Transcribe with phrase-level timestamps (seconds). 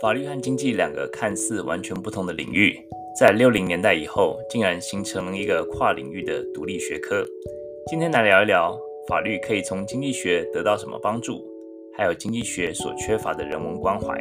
[0.00, 2.74] 法律和经济两个看似完全不同的领域，
[3.18, 7.22] 在六零年代以后，竟然形成了一个跨领域的独立学科。
[7.86, 8.74] 今天来聊一聊
[9.06, 11.44] 法律可以从经济学得到什么帮助，
[11.92, 14.18] 还有经济学所缺乏的人文关怀。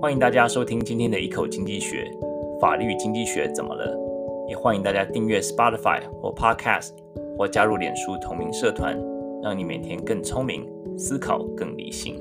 [0.00, 2.10] 欢迎大家收听今天的一口经济学，
[2.60, 3.96] 法律经济学怎么了？
[4.48, 6.90] 也欢迎大家订阅 Spotify 或 Podcast，
[7.38, 9.00] 或加入脸书同名社团，
[9.40, 10.66] 让你每天更聪明，
[10.98, 12.20] 思考更理性。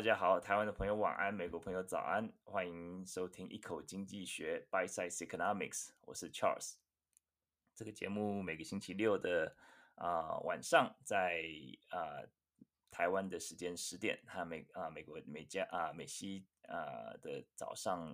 [0.00, 6.76] 大家好，台湾的朋友晚安，美国朋友早安，欢迎收听一口经济学 （Bite Size Economics），我是 Charles。
[7.74, 9.54] 这个节目每个星期六的
[9.96, 11.42] 啊、晚上在，
[11.90, 12.24] 啊
[12.90, 18.10] 台湾的时间十点，还有美啊、美国美加啊、美西啊、的早上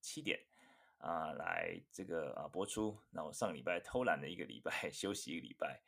[0.00, 0.36] 七点
[0.96, 2.98] 啊、来这个啊播出。
[3.10, 5.80] 那我上礼拜偷懒了一个礼拜，休息一个礼拜。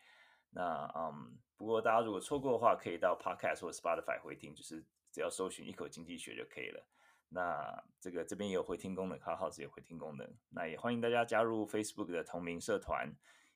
[0.50, 4.86] 那嗯，不过大家如果错过的话，可以到 Podcast 或 Spotify 回听，就是。
[5.12, 6.86] 只要搜寻一口经济学就可以了。
[7.32, 10.28] 那这个这边也有回听功能，Clubhouse 也有回听功能。
[10.48, 13.08] 那也欢迎大家加入 Facebook 的同名社团，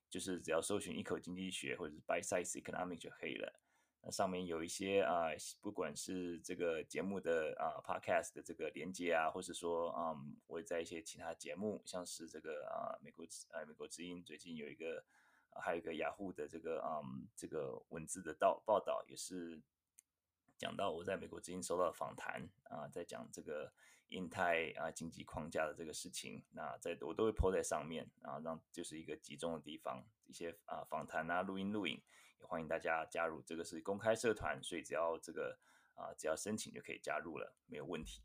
[0.08, 3.52] 就是只要搜寻一口经济学或者是 By Size economic 就可以了。
[4.00, 5.30] 那上面有一些啊、
[5.60, 15.04] 不管是这个节目的啊、Podcast 的这个连接啊，或是说嗯，我在一些其他节目，像是这个啊、美国呃美国之音最近有一个，
[15.60, 19.60] 还有一个雅虎的这个嗯这个文字的报报道也是。
[20.56, 23.72] 讲到我在美国之音收到的访谈啊，在讲这个
[24.08, 32.00] 印太啊经济框架的这个事情，那在我都会 po 在上面啊，让就是一个集中的地方，一些啊访谈啊录音录影，
[32.38, 33.42] 也欢迎大家加入。
[33.42, 35.58] 这个是公开社团，所以只要这个
[35.94, 38.22] 啊只要申请就可以加入了，没有问题。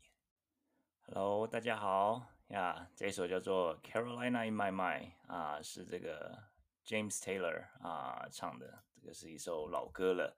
[1.02, 6.38] Hello，大家好呀这首叫做 Carolina in My Mind 啊，是这个
[6.84, 10.36] James Taylor 啊唱的，这个是一首老歌了。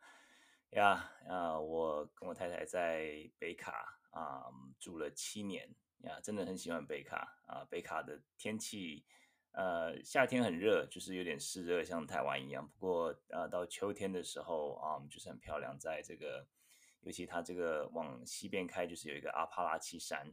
[0.72, 4.46] 呀，啊，我跟我太太在北卡啊、
[4.80, 5.68] 住了七年
[5.98, 7.62] 呀，真的很喜欢北卡啊。
[7.68, 9.04] 北卡的天气，
[9.50, 12.66] 呃，夏天很热，就是有点湿热，像台湾一样。
[12.66, 16.46] 不过，呃，到秋天的时候啊、就是很漂亮，在这个，
[17.02, 20.26] 尤其它这个往西边开，就是有一个阿帕拉契山，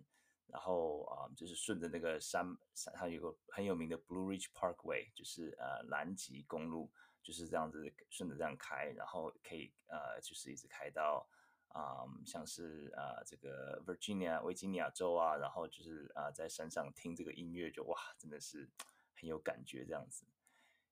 [0.47, 6.89] 然后啊、就是顺着那个山，山它有个很有名的 Blue Ridge Parkway，就是呃蓝极公路。
[7.21, 11.27] 就是这样子顺着这样开，然后可以呃，就是一直开到
[11.69, 18.67] 啊、像是啊、呃、这个 Virginia 维吉尼亚州啊，然后就是啊、在山上听这个音乐，就哇，真的是
[19.13, 20.25] 很有感觉这样子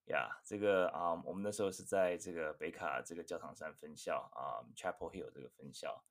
[0.05, 0.39] 呀。
[0.43, 6.03] 这个啊、我们那时候是在这个北卡这个教堂山分校啊、Chapel Hill 这个分校。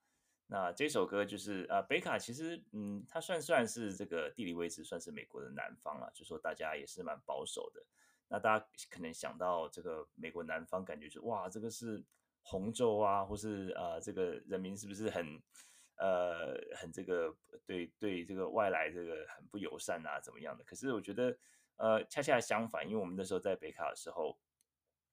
[0.49, 7.85] 那这首歌就是啊、北卡其实嗯，它算算是这个地理位置算是美国的南方了，就说大家也是蛮保守的。
[8.29, 12.05] 那大家可能想到这个美国南方，感觉就哇，这个是
[12.43, 15.41] 红州啊，或是呃，这个人民是不是很
[15.97, 17.33] 呃很这个
[17.65, 20.65] 对对这个外来这个很不友善啊，怎么样的？
[20.65, 21.39] 可是我觉得
[21.77, 24.37] 呃，恰恰相反，因为我们那时候在北卡的时候，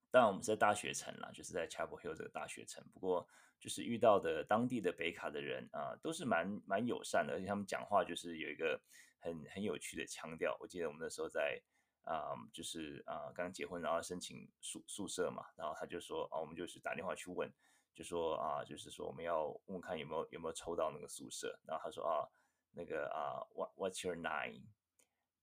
[0.10, 2.84] 当然我们是在大学城啦，就是在 Chapel Hill 这个大学城。
[2.92, 3.28] 不过
[3.60, 8.82] 就是遇到的当地的北卡的人啊、都是蛮蛮友善的，而且他们讲话就是有一个
[9.20, 10.58] 很很有趣的腔调。
[10.60, 11.62] 我记得我们那时候在。
[12.06, 17.50] 啊、就是啊，刚结婚，然后申请宿宿舍嘛，然后他就说啊，我们就是打电话去问，
[17.94, 22.28] 就说啊，就是说我们要问看有没有有没有抽到那个宿舍，然后他说啊，
[22.72, 24.64] 那个啊，What What's your nine？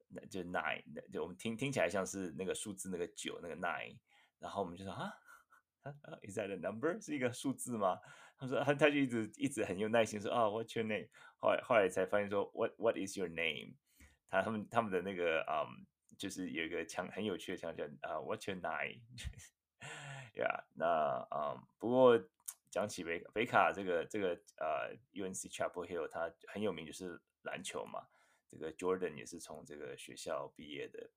[0.08, 3.96] 那就 nine，就我们听听起来像是那个数字那个九那个 nine，
[4.38, 5.10] 然后我们就说啊
[6.28, 7.00] ，Is that a number？
[7.00, 7.98] 是一个数字吗？
[8.36, 11.08] 他说他他就一直一直很有耐心说啊，What's your name？
[11.38, 13.76] 后来后来才发现说 What What is your name？
[14.28, 15.86] 他他们他们的那个嗯。
[16.20, 22.22] 就是有一个强很有趣的强调啊，What's your name？Yeah， 那嗯不过
[22.70, 28.06] 讲起北北卡这个这个呃、UNC Chapel Hill，它很有名，就是篮球嘛。
[28.50, 31.08] 这个 Jordan 也是从这个学校毕业的，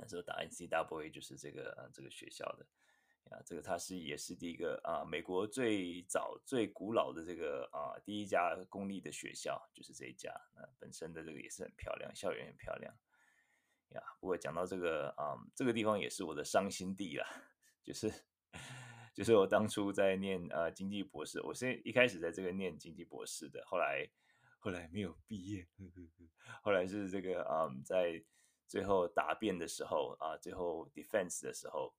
[0.00, 2.66] 那时候打 NCAA 就是这个呃这个学校的
[3.30, 3.38] 啊。
[3.46, 10.34] 这个它是也是第一个啊，美国最早最古老的这个啊第一家公立的学校就是这一家。
[10.56, 12.92] 那本身的这个也是很漂亮，校园很漂亮。
[13.90, 17.26] 呀，不过讲到这个啊、嗯，这个地方也是我的伤心地啦，
[17.82, 18.12] 就是
[19.14, 24.08] 就是我当初在念呃经济博士，我是一开始在这个念经济博士的，后来
[24.58, 25.66] 后来没有毕业，
[26.62, 28.22] 后来是这个啊、嗯，在
[28.66, 31.94] 最后答辩的时候啊，最后 defense 的时候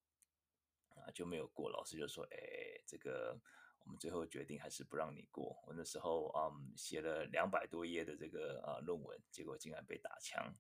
[0.90, 2.38] 啊就没有过，老师就说，哎，
[2.86, 3.40] 这个
[3.80, 5.60] 我们最后决定还是不让你过。
[5.66, 10.54] 我那时候啊、嗯、写了两百多页的这个啊论文，结果竟然被打枪。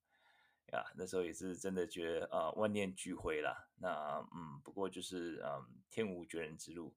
[0.71, 3.68] 呀，那时候也是真的觉得啊、万念俱灰啦。
[3.75, 6.95] 那嗯，不过就是嗯，天无绝人之路。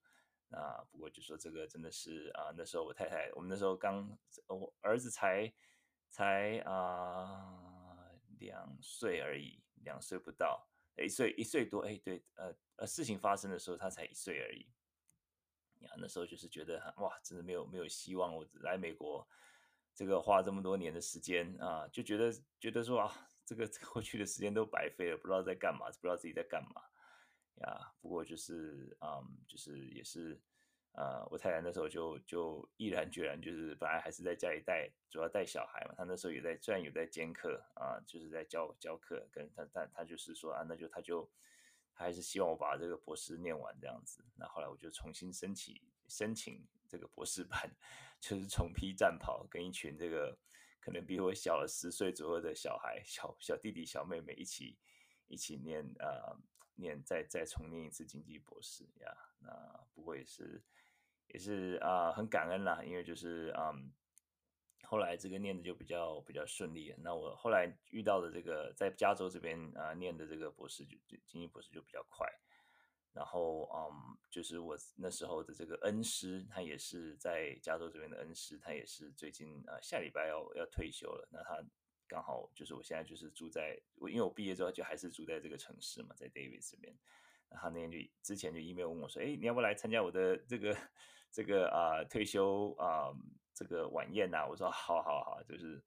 [0.49, 4.07] 那不过就说这个真的是啊，那时候我太太，我们那时候刚，
[4.49, 5.51] 我儿子才
[6.11, 10.69] 才啊两岁而已，两岁不到，
[11.03, 14.69] 一岁一岁多，哎，对，呃呃，事情发生的时候他才一岁而已。
[15.79, 19.27] 呀，那时候就是觉得哇，真的没有没有希望，我来美国
[19.95, 22.31] 这个花这么多年的时间啊，就觉得
[22.61, 26.83] 觉得说啊，这个过去的时间都白费了，不知道在干嘛，不知道自己在干嘛。
[27.57, 30.41] 呀，不过就是，嗯，就是也是，
[30.93, 35.95] 呃，我太太那时候就就毅然决然，就是本来还是在家里带，主要带小孩嘛。
[35.97, 41.31] 她那时候也在，虽然有在兼课啊，就是在教教课，跟她，但她就是说啊，那就她就，
[41.95, 44.25] 她还是希望我把这个博士念完这样子。
[44.35, 45.79] 那后来我就重新申请
[46.09, 47.71] 申请这个博士班，
[48.19, 50.37] 就是重披战袍，跟一群这个
[50.83, 54.77] 可能比我小了十岁左右的小孩，小小弟弟小妹妹一起
[55.29, 56.37] 一起念啊。
[56.75, 59.51] 念再再重念一次经济博士呀，那
[59.93, 60.61] 不过也是
[61.29, 63.93] 也是啊、很感恩啦，因为就是嗯，
[64.85, 66.93] 后来这个念的就比较比较顺利。
[66.99, 72.27] 那我后来遇到的这个在加州这边啊、念的这个博士就就经济博士就比较快。
[73.13, 81.29] 然后嗯，就是我那时候的这个恩师，他也是在加州这边的恩师，他也是最近啊、呃、下礼拜要要退休了。
[81.31, 81.65] 那他。
[82.09, 86.95] 刚好就是我现在就是住在我，因为我毕业之后就还是住在这个城市嘛，在 Davis 这边。
[87.49, 90.77] 然后那天就之前就 email 问我说：“哎，你要不来参加我的这个
[91.31, 93.11] 这个啊、退休啊、
[93.55, 95.83] 这个晚宴呐、？”我说：“好好好，就是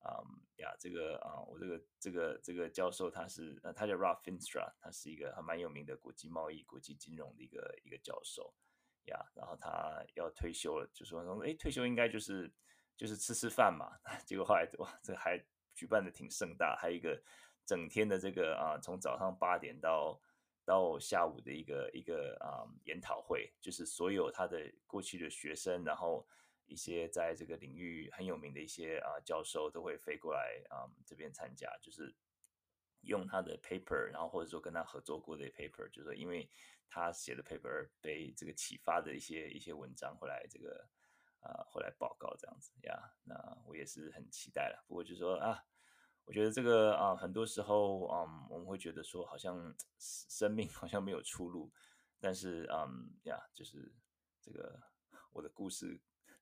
[0.00, 8.52] 啊、嗯、呀，这个啊、我这个这个这个教授他是呃他叫 Rob Finster，他是一个还蛮有名的国际贸易、国际金融的一个一个教授
[9.04, 9.18] 呀。
[9.34, 12.52] 然后他要退休了，就说说哎退休应该就是
[12.96, 13.98] 就是吃吃饭嘛。
[14.26, 15.42] 结果后来哇这还。
[15.72, 17.18] 举办的挺盛大，还有一个
[17.64, 20.20] 整天的这个啊，从早上八点到
[20.62, 26.26] 到下午的一个一个啊研讨会，就是所有他的过去的学生，然后
[26.70, 32.14] 一些在这个领域很有名的一些啊教授都会飞过来啊这边参加，就是
[33.02, 36.48] 用他的 paper，然后或者说跟他合作过的 paper，就是说因为
[36.88, 40.88] 他写的 paper 被这个启发的一些一些文章，后来这个。
[41.42, 43.34] 啊，后来报告这样子呀，那
[43.64, 44.84] 我也是很期待了。
[44.86, 45.64] 不过就是说啊，
[46.26, 51.72] 我觉得这个啊，很多时候嗯，我们会觉得说好像生命好像没有出路，
[52.20, 53.90] 但是嗯呀，就是
[54.38, 54.78] 这个
[55.32, 55.98] 我的故事，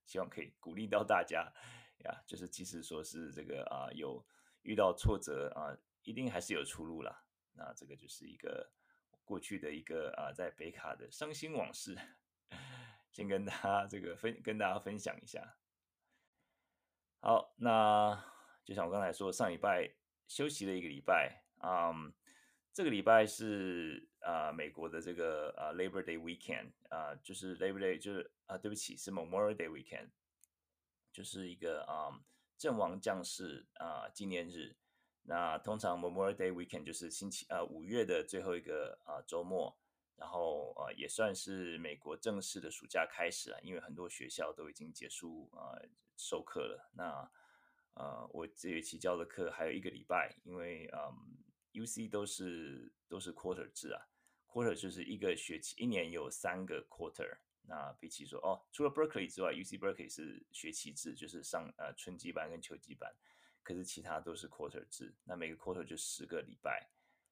[0.08, 1.52] 希望可以鼓励到大家
[1.98, 4.24] 呀，就是即使说是这个啊有
[4.62, 7.22] 遇到挫折啊，一定还是有出路啦。
[7.52, 8.72] 那这个就是一个
[9.22, 11.96] 过去的一个啊，在北卡的伤心往事。
[13.12, 15.56] 先跟大家这个分跟大家分享一下。
[17.20, 18.24] 好，那
[18.64, 19.94] 就像我刚才说，上礼拜
[20.26, 22.12] 休息了一个礼拜，嗯，
[22.78, 30.10] 这个礼拜是啊、美国的这个啊、Labor Day Weekend 啊、就是 Labor Day 就是啊、对不起，是 Memorial Day Weekend，
[31.10, 32.14] 就是一个啊、
[32.56, 34.76] 阵亡将士啊、纪念日。
[35.22, 39.76] 那通常 Memorial Day Weekend 就是星期啊五、月的最后一个啊、周末。
[40.14, 45.84] 然后呃也算是美国正式的暑假开始了，因为很多学校都已经结束呃
[46.16, 46.88] 授课了。
[46.92, 47.28] 那
[47.94, 51.38] 呃我这学期教的课还有一个礼拜，因为嗯
[51.72, 54.06] UC 都是都是 quarter 制啊
[54.46, 57.38] ，quarter 就是一个学期一年有三个 quarter。
[57.62, 63.14] 那比起说哦，除了 Berkeley 之外，UC Berkeley 是学期制，就是上呃春季班跟秋季班，
[63.62, 65.14] 可是其他都是 quarter 制。
[65.24, 66.88] 那每个 quarter 就十个礼拜。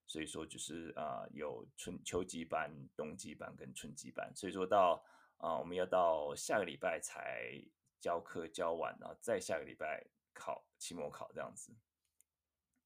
[0.09, 4.31] 所以说就是啊、有春秋季班、冬季班跟春季班。
[4.37, 5.05] 所以说到
[5.39, 7.61] 啊、我们要到下个礼拜才
[7.99, 11.75] 教课教完，然后再下个礼拜考期末考这样子。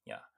[0.05, 0.30] 呀、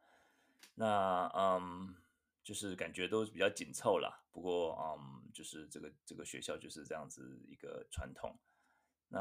[0.75, 1.95] 那嗯，
[2.43, 4.25] 就是感觉都比较紧凑了。
[4.31, 8.37] 不过嗯，就是这个这个学校就是这样子一个传统。
[9.07, 9.19] 那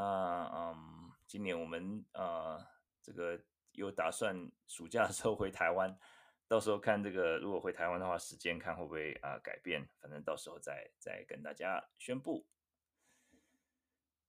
[0.53, 2.65] 嗯，今年我们呃，
[3.01, 3.39] 这个
[3.73, 5.97] 有打算暑假的时候回台湾。
[6.45, 12.45] 到时候看这个，如果回台湾的话，时间看会不会啊、改变，反正到时候再再跟大家宣布。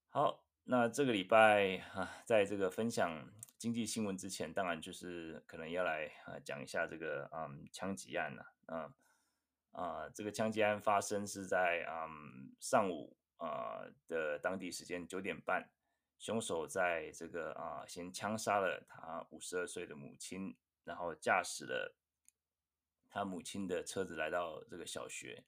[0.09, 8.53] 好，那这个礼拜啊，在这个分享经济新闻之前，当然就是可能要来啊讲一下这个嗯枪击案了。
[8.67, 8.93] 嗯
[9.71, 15.69] 啊，这个枪击案发生是在嗯上午啊的当地时间九点半，
[16.17, 21.95] 凶手在这个啊先枪杀了他五十二岁的母亲，然后驾驶了。
[23.09, 25.45] 他母亲的车子来到这个小学，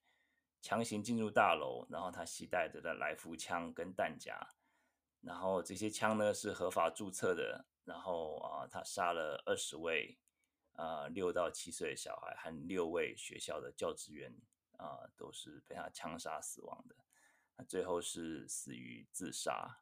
[0.61, 4.39] 强行进入大楼，然后他携带着的来福枪跟弹夹，
[5.27, 10.17] 然后这些枪呢是合法注册的，然后啊，他杀了二十位
[10.71, 14.33] 啊六到七岁小孩和六位学校的教职员
[14.77, 16.95] 啊，都是被他枪杀死亡的
[17.57, 19.81] 那最后是死于自杀。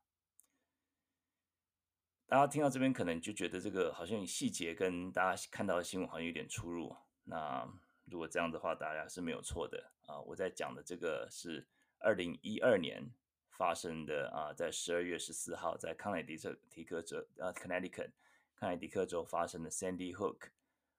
[2.25, 6.97] 大家听到这边可能就觉得这个好像细节跟大家看到的新闻好像有点出入。
[7.23, 7.71] 那
[8.05, 10.19] 如果这样的话，大家是没有错的啊。
[10.21, 11.67] 我在讲的这个是
[11.99, 13.11] 二零一二年
[13.57, 18.11] 发生的啊，在十二月十四号在康乃狄克提克州呃 Connecticut
[18.55, 20.49] 康乃狄克州发生的 Sandy Hook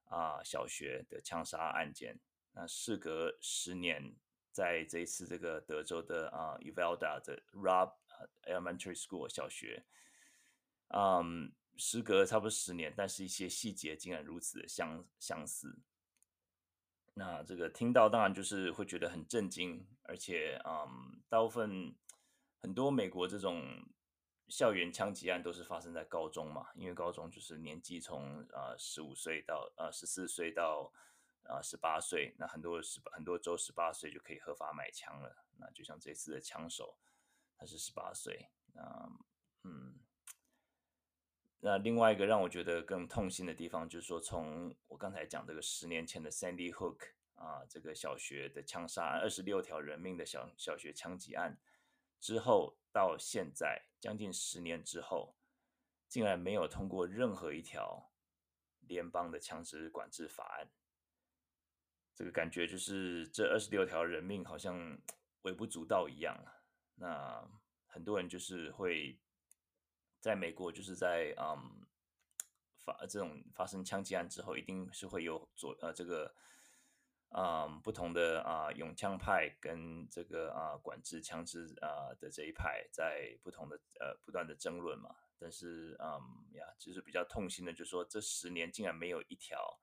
[0.09, 2.19] 啊小学的枪杀案件。
[2.53, 4.15] 那事隔十年，
[4.51, 7.93] 在这一次这个德州的啊 Uvalde 的 Robb
[8.45, 9.85] Elementary School 小学。
[10.89, 15.79] 嗯，时隔差不多十年，但是一些细节竟然如此的相相似。
[17.13, 21.95] 那这个听到当然就是会觉得很震惊，而且嗯，大部分
[22.67, 23.63] 很多美国这种
[24.49, 30.93] 校园枪击案都是发生在高中嘛，因为高中就是年纪从呃十五岁到呃十四岁到
[31.45, 35.45] 呃十八岁，那很多十很多州十八岁就可以合法买枪了。
[35.59, 36.99] 那就像这次的枪手，
[37.57, 39.09] 他是十八岁，那
[39.63, 40.01] 嗯。
[41.61, 51.57] 那另外一个让我觉得更痛心的地方，就是说，从我刚才讲这个十年前的 Sandy Hook 啊，这个小学的枪杀案，二十六条人命的小小学枪击案
[52.21, 55.37] 之后，到现在将近十年之后，
[56.09, 58.11] 竟然没有通过任何一条
[58.81, 60.71] 联邦的枪支管制法案。
[62.15, 64.99] 这个感觉就是这二十六条人命好像
[65.43, 66.37] 微不足道一样。
[66.95, 67.47] 那
[67.87, 69.19] 很多人就是会。
[70.19, 71.87] 在美国，就是在嗯
[72.79, 76.35] 发这种发生枪击案之后，一定是会有左呃这个
[77.31, 85.15] 嗯不同的啊拥枪派跟这个啊管制枪支啊的这一派在不同的呃不断的争论嘛。
[85.39, 89.81] 但是嗯呀，就是比较痛心的，就是说这十年竟然没有一条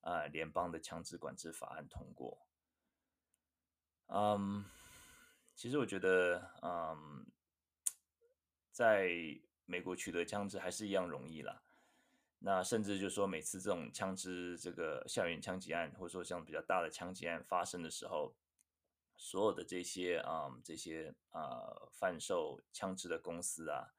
[0.00, 2.46] 啊联邦的枪支管制法案通过。
[4.06, 4.64] 嗯，
[5.54, 7.26] 其实我觉得嗯
[8.70, 9.40] 在。
[9.66, 11.62] 美国取得枪支还是一样容易啦，
[12.46, 18.34] 那甚至就是说，每次这种枪支这个校园枪击案，或者说像比较大的枪击案发生的时候，
[19.16, 23.94] 所有的这些啊、这些啊、贩售枪支的公司啊，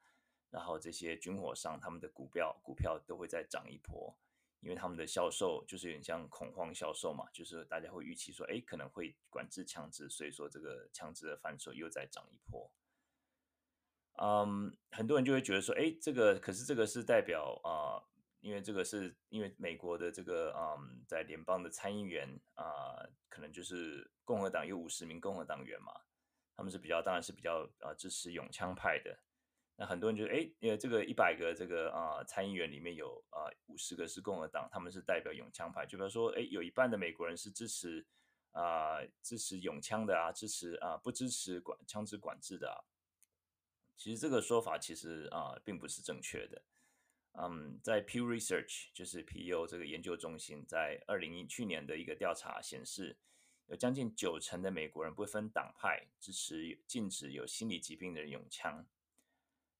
[0.50, 4.16] 然后这些军火商，他们的股票股票都会再涨一波，
[4.60, 12.70] 因为他们的销售就是有点像恐慌销售嘛，就是大家会预期说，哎，可能会管制枪支，所以说这个枪支的贩售又再涨一波。
[14.18, 18.00] 嗯很多人就会觉得说，哎，这个可是这个是代表啊、
[18.40, 25.92] 因为这个是因为美国的这个嗯，在联邦的参议员啊、可能就是共和党有五十名共和党员嘛，
[26.54, 29.18] 他们是比较当然是比较啊、呃、支持拥枪派的。
[29.78, 38.06] 那很多人就哎，因为这个一百个这个啊、参议员里面有啊五十个是共和党，他们是代表拥枪派，就比如说哎，有一半的美国人是支持
[38.52, 42.78] 啊、支持拥枪的啊，支持啊、不支持管枪支管制的啊。
[43.98, 46.62] 其实这个说法其实啊、并不是正确的。
[47.38, 53.16] 嗯，在 Pew Research 就是 PEO 这个研究中心在二零一去年的一个调查显示，
[53.66, 58.86] 有将近九成的美国人不分党派支持禁止有心理疾病的人用枪。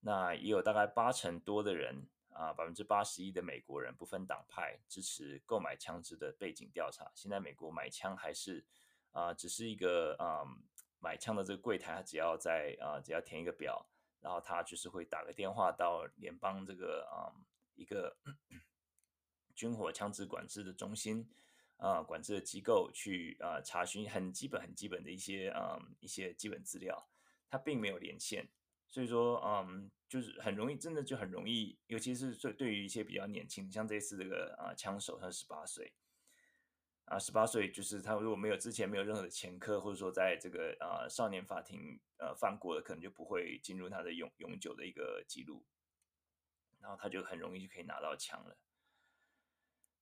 [0.01, 7.11] 那也有大概八成多的人啊，百分之八十一的美国人不分党派支持购买枪支的背景调查。
[7.15, 8.65] 现在美国买枪还是
[9.13, 10.63] 啊、只是一个啊、嗯、
[11.01, 13.87] 买枪的这个柜台，他只要在啊、只要填一个表。
[14.27, 17.31] 然后他就是会打个电话到联邦这个啊、
[17.77, 18.17] 一个
[19.55, 21.31] 军火枪支管制的中心
[21.77, 27.09] 啊、管制的机构去啊、查询很基本很基本的一些啊、一些基本资料，
[27.49, 28.49] 他并没有连线，
[28.89, 35.93] 所以说嗯就是很容易真的就很容易，尤其是对对于一些比较年轻，像这次这个啊枪手他十八岁。
[37.07, 45.65] 啊，十八岁就是他如果没有之前没有任何的前科，或者说在这个啊少年法庭呃犯过的，可能就不会进入他的永永久的一个记录，
[46.81, 48.59] 然后他就很容易就可以拿到枪了。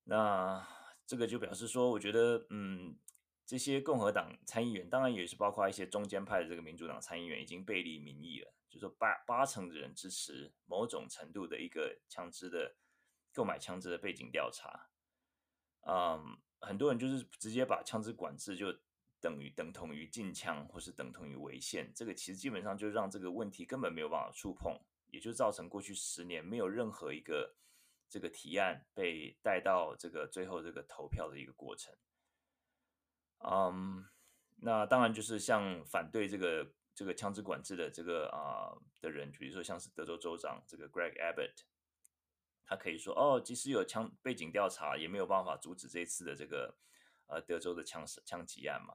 [0.04, 0.66] 那
[1.06, 2.98] 这个就表示说，我觉得嗯，
[3.44, 12.76] 这些共和党参议员，当然也是包括一些中间派的这个民主党参议员，已经背离民意了，就是说八八成的人支持某种程度的一个枪支的
[13.34, 14.88] 购买枪支的背景调查，
[15.82, 16.38] 嗯。
[16.64, 18.74] 很多人就是直接把枪支管制就
[19.20, 21.92] 等于等同于禁枪，或是等同于违宪。
[21.94, 27.54] 这个其实基本上就让这个问题根本没有办法触碰，也就造成过去十年没有任何一个
[28.08, 31.94] 这个提案被带到这个最后这个投票的一个过程。
[33.38, 34.06] 嗯，
[34.56, 41.64] 那当然就是像反对这个这个枪支管制的这个啊、的人，比如说像是德州州长这个 Greg Abbott。
[42.66, 46.76] 他可以说哦，即使有枪背景调查，也没有办法阻止这一次的这个
[47.26, 48.94] 呃德州的枪枪击案嘛。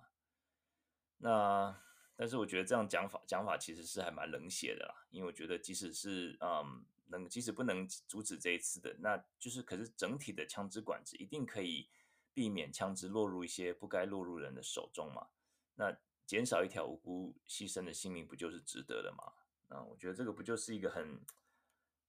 [1.18, 1.82] 那
[2.16, 11.90] 但是我觉得这样讲法讲法其实是还蛮冷血的啦，因为我觉得即使是嗯能即使不能阻止这一次的，那就是可是整体的枪支管制一定可以
[12.34, 15.28] 避免枪支落入一些不该落入人的手中嘛？
[15.76, 19.34] 那减少一条无辜牺牲的性命不就是值得的吗？
[19.68, 21.20] 那我觉得这个不就是一个很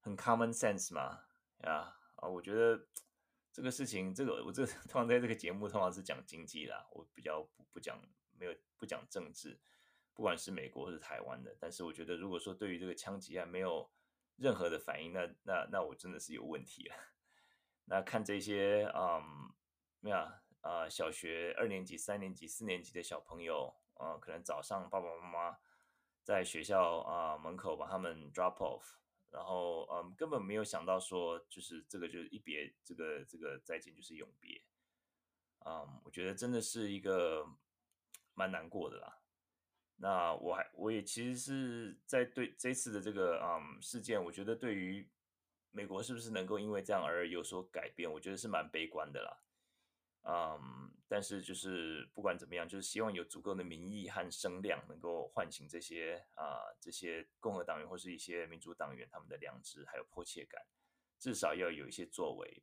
[0.01, 1.21] 很 common sense 吗？
[1.63, 2.87] 啊啊，我觉得
[3.53, 8.01] 这个事情这个我这个 通常在这个节目通常是讲经济啦，我比较不不讲
[8.33, 9.61] 没有不讲政治。
[10.13, 13.91] 不管是美国或是台湾的，但是我觉得，如果说对于这个枪击案没有
[14.37, 16.95] 任何的反应，那那那我真的是有问题了。
[17.87, 19.23] 那看这些，嗯，
[20.01, 20.17] 没有
[20.61, 25.59] 啊，小学二年级、三年级、四年级的小朋友，啊，可能早上爸爸妈妈
[26.23, 28.83] 在学校啊门口把他们 drop off，
[29.31, 34.63] 然后嗯，根本没有想到说，就是这个就是一别，这个这个再见就是永别，
[35.65, 37.47] 嗯，我觉得真的是一个
[38.35, 39.19] 蛮难过的啦。
[39.97, 45.09] 那我还我也其实是在对这次的这个嗯事件，我觉得对于
[45.71, 49.43] 美国是不是能够因为这样而有所改变，我觉得是蛮悲观的啦。
[50.23, 60.63] 嗯，但是就是不管怎么样，就是希望有足够的民意和声量，能够唤醒这些啊、这些共和党员或是一些民主党员他们的良知还有迫切感，
[61.19, 62.63] 至少要有一些作为。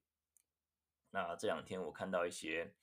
[1.12, 2.74] 那这两天我看到一些。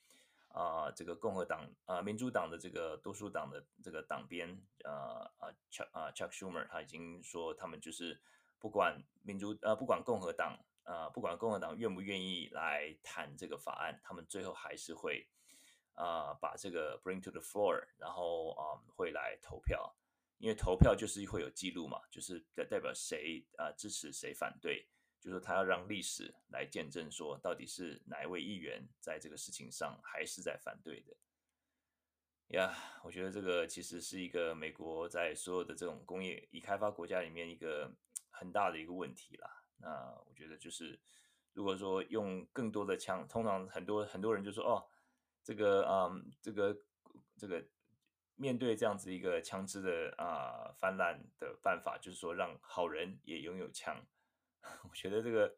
[0.57, 8.23] 啊、这个共和党啊、民主党的这个多数党的这个党鞭，呃啊，Chuck 啊 Chuck Schumer 他已经说，他们就是
[8.61, 15.29] 不管民主呃不管共和党、呃，不管共和党愿不愿意来谈这个法案，他们最后还是会
[15.95, 19.95] 啊、呃、把这个 bring to the floor，然后啊、会来投票，
[20.39, 24.89] 因为投票就是会有记录嘛，就是代表谁啊、支持谁反对。
[25.21, 31.17] 就是他要让历史来见证，说到底是哪一位议员在这个事情上还是在反对的
[32.49, 37.91] 呀我觉得这个其实是一个美国在所有的这种工业已开发国家里面一个
[38.29, 39.64] 很大的一个问题啦。
[39.85, 40.99] 那我觉得就是，
[41.53, 44.89] 如果说用更多的枪，通常很多很多人就说哦，
[45.43, 46.75] 这个嗯，这个
[47.37, 47.63] 这个
[48.35, 54.05] 面对这样子一个枪支的啊、泛滥的办法，就是说让好人也拥有枪。
[54.89, 55.55] 我觉得这个，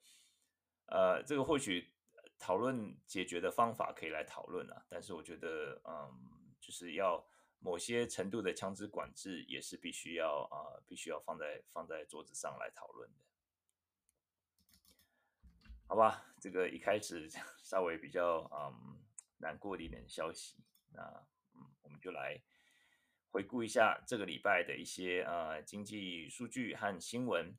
[0.87, 1.95] 呃，这个或许
[2.37, 7.25] 讨论解决的方法可以来讨论啊，但是我觉得，嗯，就是要
[7.61, 13.25] 某些程度的枪支管制也是必须要啊、必须要放在放在桌子上来讨论的，
[15.89, 16.27] 好吧？
[16.41, 17.29] 这个一开始
[17.63, 18.99] 稍微比较嗯
[19.39, 20.57] 难过的一点消息，
[20.93, 21.01] 那
[21.55, 22.43] 嗯，我们就来
[23.31, 27.57] 回顾一下这个礼拜的一些呃经济数据和新闻。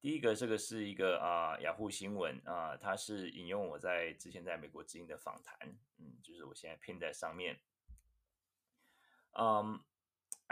[0.00, 5.56] 第一个，这个是一个啊雅虎新闻啊，它是引用我在之前在美国之音的访谈，
[5.98, 7.60] 嗯，就是我现在拼在上面。
[9.32, 9.82] 嗯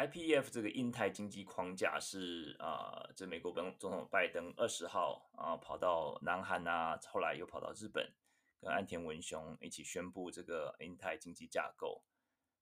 [0.07, 8.13] IPF 这个印太经济框架是啊，这美国本总统拜登二十号啊跑到南韩啊，后来又跑到日本，
[8.61, 12.03] 跟岸田文雄一起宣布这个印太经济架构。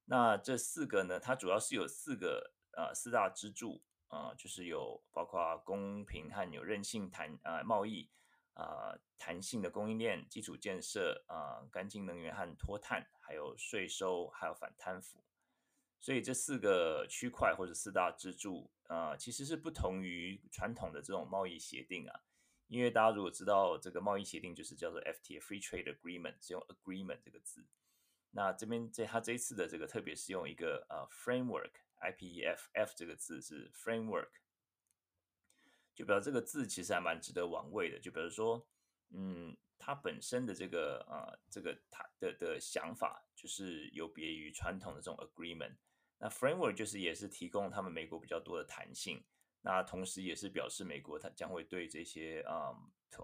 [0.05, 3.83] 那这四个呢，它主要是有四个啊四大支柱。
[4.09, 8.11] 啊、呃，就是有包括公平和有韧性弹啊贸易
[8.55, 15.23] 啊、呃、弹性的供应链、基础建设啊、呃、干净能源和脱碳，还有税收，还有反贪腐。
[16.01, 22.21] 所以这四个区块或者四大支柱啊、其实是不同于传统的这种贸易协定啊。
[22.67, 27.67] 因为大家如果知道这个贸易协定，就是叫做 FTA（Free Trade Agreement），是用 agreement 这个字。
[28.31, 31.71] 那这边这他这一次的这个特别是用一个呃 framework。
[32.01, 34.31] IPEF，F 这个字是 framework，
[35.95, 38.01] 就表示这个字其实还蛮值得玩味的。
[38.01, 38.67] 就比如说，
[39.11, 45.77] 嗯，它本身的这个呃，这个它的的想法就是有别于传统的这种 agreement。
[46.21, 49.25] 那 framework 就是也是提供他们美国比较多的弹性，
[49.63, 52.71] 那同时也是表示美国它将会对这些啊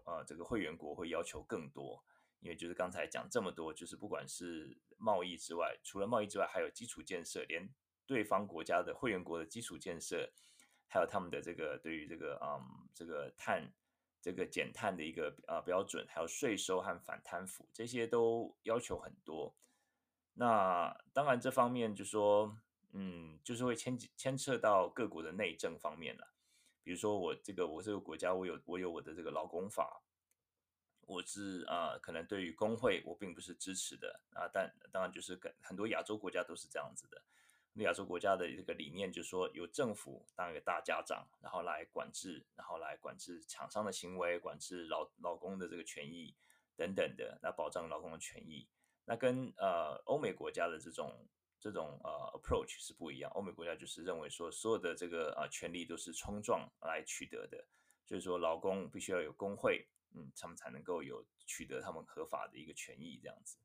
[0.05, 2.03] 呃，这个会员国会要求更多，
[2.41, 7.73] 因为就是刚才讲这么多，就是不管是贸易之外，除了贸易之外，还有基础建设，连。
[8.09, 10.31] 对方国家的会员国的基础建设，
[10.87, 13.69] 还有他们的这个对于这个嗯这个碳
[14.23, 19.57] 这个减碳的一个呃标准，还有税收和反贪腐这些都要求很多。
[20.35, 22.57] 那当然这方面就说
[22.99, 26.33] 嗯就是会牵牵扯到各国的内政方面了。
[26.83, 30.03] 比如说我这个我这个国家我有我有我的这个劳工法，
[31.03, 37.23] 我是啊、可能对于工会我并不是支持的啊，但当然就是跟很多亚洲国家都是这样子的。
[37.83, 46.35] 亚洲国家的这个理念就是说，由政府当一个大家长，然后来管制，然后来管制厂商的行为，管制劳劳工的这个权益
[46.75, 48.67] 等等的，来保障劳工的权益。
[49.05, 51.29] 那跟呃欧美国家的这种
[51.67, 53.29] 这种呃 approach 是不一样。
[53.35, 57.67] 欧美国家就是认为说，所有的这个啊权利都是冲撞来取得的，
[58.07, 63.57] 就是说劳工必须要有工会，嗯，他们才能够有取得他们合法的一个权益这样子。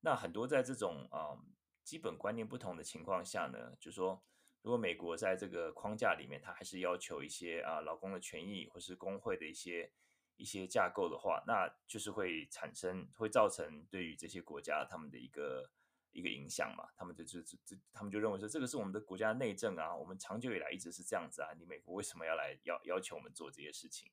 [0.00, 1.34] 那很多在这种啊
[1.82, 4.22] 基本观念不同的情况下呢，就说，
[4.62, 9.90] 如果美国在这个框架里面，它还是要求一些啊劳工的权益或是工会的一些。
[10.36, 15.70] 一些架构的话，那就是会产生，会造成对于这些国家他们的一个
[16.12, 16.88] 一个影响嘛。
[16.96, 24.10] 他们就就就他们就认为说，这个是我们的国家内政啊，我们长久以来一直是这样子啊，你美国为什么要来要要求我们做这些事情？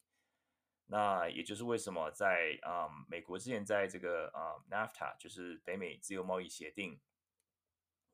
[0.89, 7.01] 那也就是为什么在啊、美国之前在这个啊、嗯、NAFTA 就是北美自由贸易协定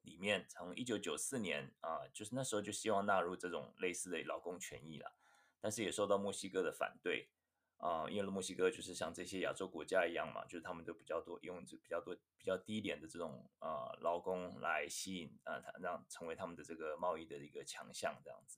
[0.01, 5.15] 里面，从一九九四年啊，就是那时候就希望纳入这种类似的劳工权益了，
[5.61, 7.29] 但是也受到墨西哥的反对。
[7.83, 18.57] 啊，因为墨西哥就是像这些亚洲国家一样嘛，就是他们都比较多用这比较多比较低廉的这种啊劳工来吸引啊，他让成为他们的这个贸易的一个强项，这样子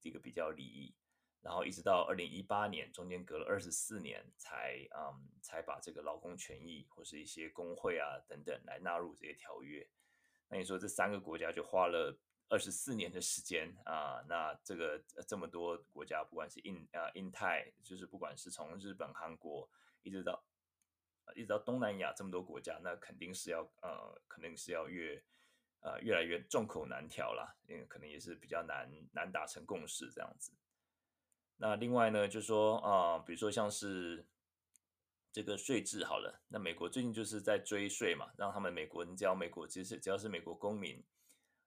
[0.00, 0.94] 一个比较利益。
[1.42, 9.86] 然后一直到二零一八年，中间隔了二十四年才嗯才把这个劳工权益或是一些工会啊等等来纳入这些条约。
[10.48, 12.18] 那你说这三个国家就花了。
[12.48, 19.68] 二十四年的时间啊，那这个这么多国家，不管是印啊印太，就是不管是从日本、韩国
[20.02, 20.44] 一直到
[21.34, 25.20] 一直到东南亚这么多国家，那肯定是要呃，肯定是要越
[25.80, 30.52] 呃越来越众口难调了，因为可能也是比较难难达成共识这样子。
[31.56, 34.24] 那另外呢，就说啊、比如说像是
[35.32, 41.02] 这个税制好了，那美国最近就是在追税嘛，让他们美国人只要美国其实只要是美国公民。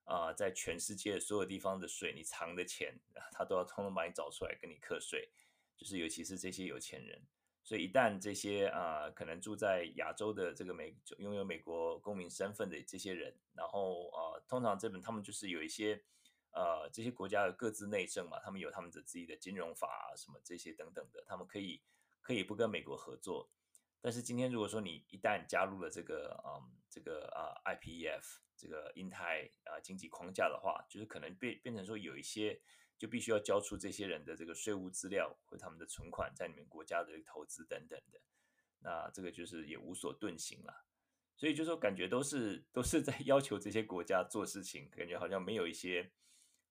[0.10, 3.00] 啊、在全世界所有地方的税，你藏的钱，
[3.32, 5.30] 他都要通通把你找出来跟你课税，
[5.78, 7.22] 就是尤其是这些有钱人。
[7.64, 16.04] 所以一旦这些啊、可能住在亚洲的这个美拥有美国公民身份的这些人，然后啊、通常这本他们就是有一些
[16.52, 21.80] 呃，这些国家的各自内政嘛，他们有他们的自己的金融法啊，什么这些等等的，他们可以
[22.22, 23.48] 可以不跟美国合作。
[24.02, 28.40] 但是今天如果说你一旦加入了这个嗯，这个啊 IPEF。
[28.62, 32.60] 这个印太啊经济框架的话，就是可能变变成说有一些
[32.98, 38.20] 就必须要交出这些人的这个税务资料或他们的存款在你们国家的投资等等的，
[38.80, 40.84] 那这个就是也无所遁形了。
[41.38, 46.12] 所以就说感觉都是都是在 要求这些国家做事情，感觉好像没有一些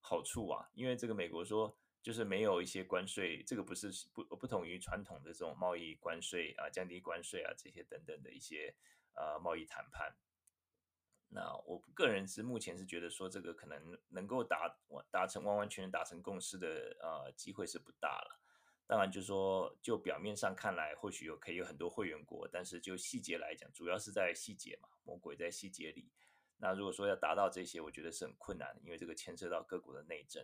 [0.03, 0.69] 好处啊。
[0.75, 1.75] 因为这个美国说
[2.09, 8.75] 就是没有一些关税，这个不是不不同于传统的这种贸易关税啊、降低关税啊这些等等的一些
[9.12, 10.16] 呃贸易谈判。
[11.29, 18.40] 那我个人是目前是觉得说，这个可能能够达完达成完完全全达成共识的呃机会是不大了。
[18.87, 26.11] 当然，就说就表面上看来，或许有可以有很多会员国，但是就细节来讲，主要是在细节嘛，魔鬼在细节里。
[26.57, 30.42] 那如果说要达到这些，我觉得是很困难的，因为这个牵涉到各国的内政。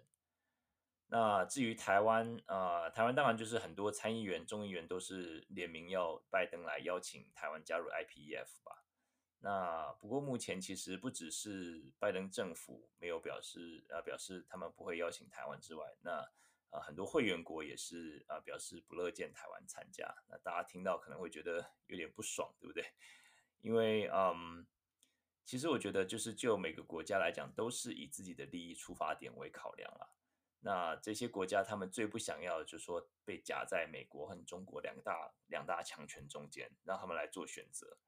[1.16, 8.84] 那至于台湾啊、呃，台湾当然就是很多参议员、众议员都是联名要拜登来邀请台湾加入 IPEF 吧。
[9.38, 16.28] 那不过目前其实不只是拜登政府没有表示，呃，表示他们不会邀请台湾之外，那
[16.70, 20.12] 呃很多会员国也是啊、呃、表示不乐见台湾参加。
[20.28, 22.84] 那大家听到可能会觉得有点不爽，对不对？
[23.60, 24.66] 因为嗯，
[25.44, 30.10] 其实我觉得就是就每个国家来讲，都是以自己的利益出发点为考量了。
[30.66, 37.98] 那这些国家他们最不想要的就是说被夹在美国和中国两大两大强权中间，让他们来做选择。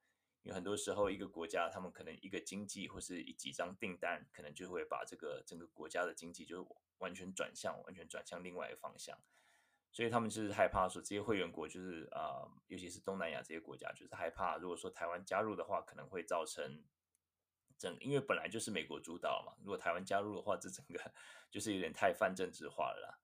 [0.41, 6.67] 有很多时候，一个国家他们可能一个经济或是一几张订单，可能就会把这个整个国家的经济就
[6.97, 9.19] 完全转向，完全转向另外一个方向。
[9.93, 16.83] 所以他们就是害怕说，这些会员国就是啊、尤其是东南亚这些国家，就是害怕，如果说台湾加入的话，可能会造成
[17.79, 21.13] 整，因为本来就是美国主导嘛，如果台湾加入的话，这整个
[21.51, 23.19] 就是有点太泛政治化了啦。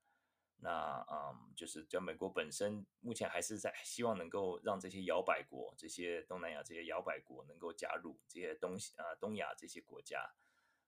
[0.65, 10.35] 那嗯，就是叫美国本身目前还是在希望能够让这些摇摆国、这些东南亚这些摇摆国能够加入，这些东西啊东亚这些国家、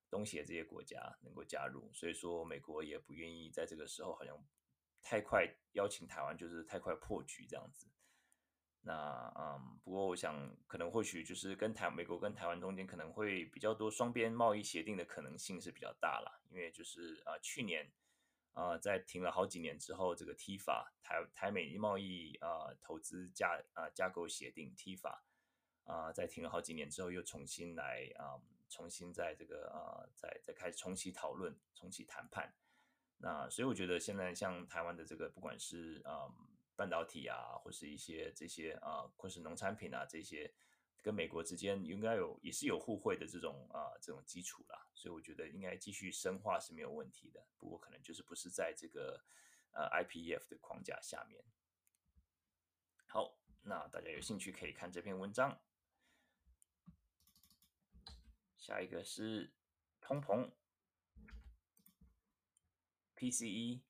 [0.08, 4.46] 东协这些国家能够加入，所以说美国也不愿意在这个时候好像
[5.02, 7.88] 太快邀请台湾，就是太快破局这样子。
[8.84, 17.90] 那嗯，不过我想可能或许就是跟台美国跟台湾中间可能会比较多双边贸易协定的可能性是比较大了，因为就是啊去年。
[18.56, 25.18] 啊、呃，在停了好几年之后，这个 TIFA 台台美贸易啊、投资架啊、架构协定 TIFA
[25.82, 32.54] 啊、在停了好几年之后，又重新来啊、重新在这个啊、呃，再再开始重启讨论、重启谈判。
[33.16, 36.30] 那所以我觉得现在像台湾的这个，不管是啊、
[36.76, 40.52] 半导体啊，或是一些这些啊、或是农产品啊这些，
[41.02, 47.46] 跟美国之间应该有也是有互惠的这种啊、这种基础啦，所以我觉得应该继续深化是没有问题的。
[47.58, 49.24] 不过可能就是不是在这个
[49.72, 51.44] 呃 IPEF 的框架下面。
[53.06, 55.60] 好，那大家有兴趣可以看这篇文章。
[58.56, 59.52] 下一个是
[60.00, 60.50] 通膨
[63.14, 63.82] ，PCE。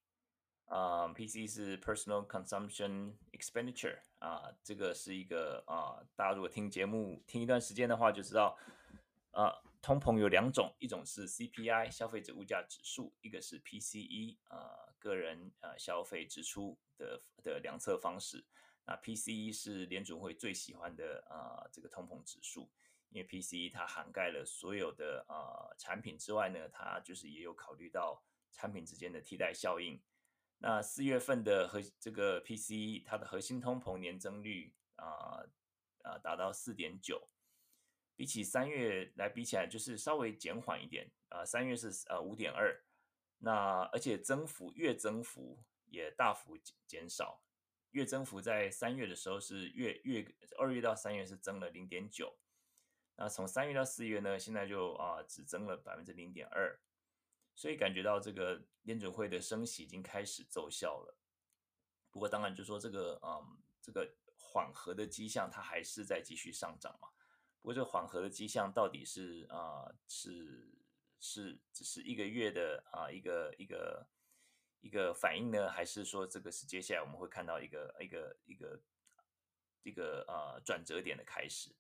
[0.67, 8.59] 啊、，PC 是 Personal Consumption Expenditure 啊、这个是一个啊大家如果听节目听一段时间的话，就知道
[9.33, 18.45] 啊通膨有两种，一种是 CPI 消费者物价指数，一个是 PCE 啊、个人呃、uh, 消费支出的的量测方式。
[18.87, 22.71] 那 PCE 是联准会最喜欢的啊这个通膨指数，
[23.11, 28.23] 因为 PCE 它涵盖了所有的啊、产品之外呢，它就是也有考虑到
[28.53, 30.01] 产品之间的替代效应。
[30.67, 35.45] 那四月份的核这个 PCE，它的核心通膨年增率啊
[36.01, 37.29] 啊达到四点九，
[38.17, 41.45] 比起三月来比起来，就是稍微减缓一点啊。
[41.45, 42.83] 三月是呃五点二，
[43.41, 47.43] 那而且增幅月增幅也大幅减少，
[47.91, 52.39] 月增幅在三月的时候是月月二月到三月是增了零点九，
[53.17, 56.81] 那从三月到四月呢，现在就啊只增了百分之零点二。
[57.55, 61.17] 所以感觉到这个联准会的升息已经开始奏效了，
[62.11, 67.09] 不过当然就说这个嗯，这个缓和的迹象它还是在继续上涨嘛。
[67.61, 70.75] 不过这个缓和的迹象到底是啊、是
[71.21, 74.07] 是只是一个月的啊、一个一个
[74.81, 78.83] 一个反应呢，还是说这个是接下来我们会看到一个一个一个
[79.85, 81.75] 一个呃转折点的开始？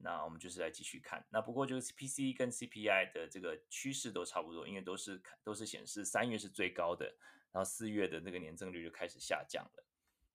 [0.00, 7.06] 那我们就是来继续看，那不过就是 PCE 跟 CPI 的这个趋势都差不多，因为都是看都是显示三月是最高的，
[7.50, 9.84] 然后四月的那个年增率就开始下降了。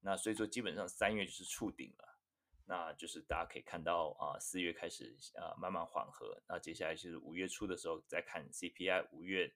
[0.02, 2.20] 那所以说基本上三月就是触顶了，
[2.66, 9.56] 那就是大家可以看到啊，四月开始啊慢慢缓和，那接下来就是五月初的时候再看 CPI，五月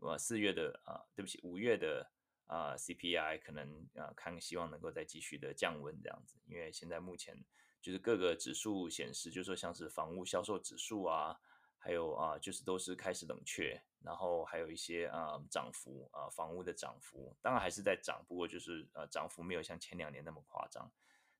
[0.00, 2.10] 呃四月的啊对不起五月的
[2.44, 7.42] 啊 CPI 可能啊看希望能够再继续的降温这样子，因为现在目前。
[7.88, 11.34] 就是各个指数显示，就是说像是房屋销售指数啊，
[11.78, 20.92] 还有啊，就是都是开始冷却，然后还有一些啊涨幅啊，房屋的涨幅当然还是在涨，不过就是呃涨幅没有像前两年那么夸张。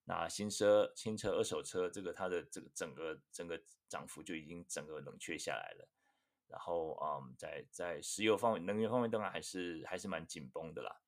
[0.05, 5.87] 那新车、新车、二手车这个它的这个整个整个涨幅就已经整个冷却下来了。
[6.47, 10.99] 然后啊，在在石油方面、能源方面当然还是还是蛮紧绷的啦。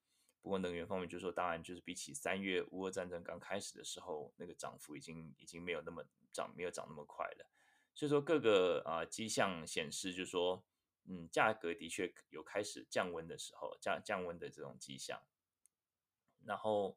[0.43, 7.47] 不过能源方面，就是说，当然就是比起三月乌俄战争刚开始的时候，那个涨幅已经已经没有那么涨，没有涨那么快了。
[7.95, 10.65] 所以说各个啊迹象显示，就是说，
[11.05, 15.21] 嗯，价格的确有开始降温的时候，降降温的这种迹象。
[16.47, 16.97] 然后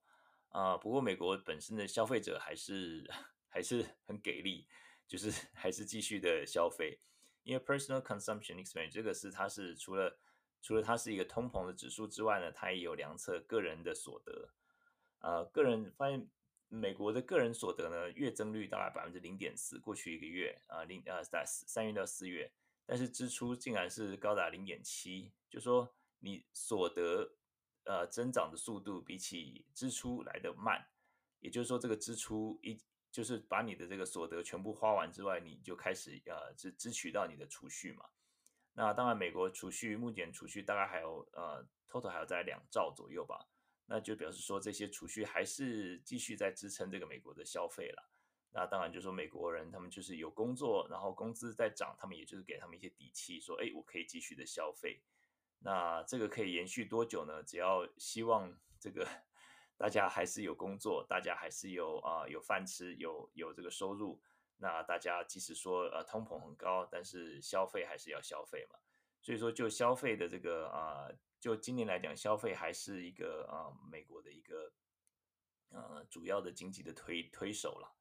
[0.49, 3.05] 啊，不过美国本身的消费者还是
[3.49, 4.67] 还是很给力，
[5.05, 6.99] 就是还是继续的消费，
[7.43, 10.17] 因为 personal consumption expense 这个是它是除了
[10.63, 14.49] 除了它是一个通膨的指数之外呢，它也有量测个人的所得。
[15.19, 16.25] 呃，个人发现
[16.69, 22.49] 美国的个人所得呢，月增率大概百分之零点四，过去一个月啊，零呃在三月到四月，
[22.85, 27.35] 但是支出竟然是高达零点七，就说你所得
[27.83, 30.87] 呃增长的速度比起支出来得慢，
[31.41, 32.79] 也就是说这个支出一
[33.11, 38.05] 就是把你的这个所得全部花完之外，你就开始呃支支取到你的储蓄嘛。
[38.75, 43.47] 那当然，美国储蓄目前储蓄大概还有呃，total 还有在两兆左右吧。
[43.85, 48.09] 那就表示说这些储蓄还是继续在支撑这个美国的消费了。
[48.51, 55.01] 那当然就是说美国人他们就是有工作，然后工资在涨，他们也就是给他们一些底气，说哎，我可以继续的消费。
[55.59, 57.43] 那这个可以延续多久呢？
[57.43, 59.07] 只要希望这个
[59.77, 64.21] 大家还是有工作，大家还是有啊、有饭吃，有有这个收入。
[64.63, 68.79] 那大家即使说呃通膨很高，但是消费还是要消费嘛，
[69.21, 74.71] 所以说就消费的这个啊、就今年来讲，消费还是一个啊、美国的一个
[75.67, 77.93] 呃主要的经济的推推手了。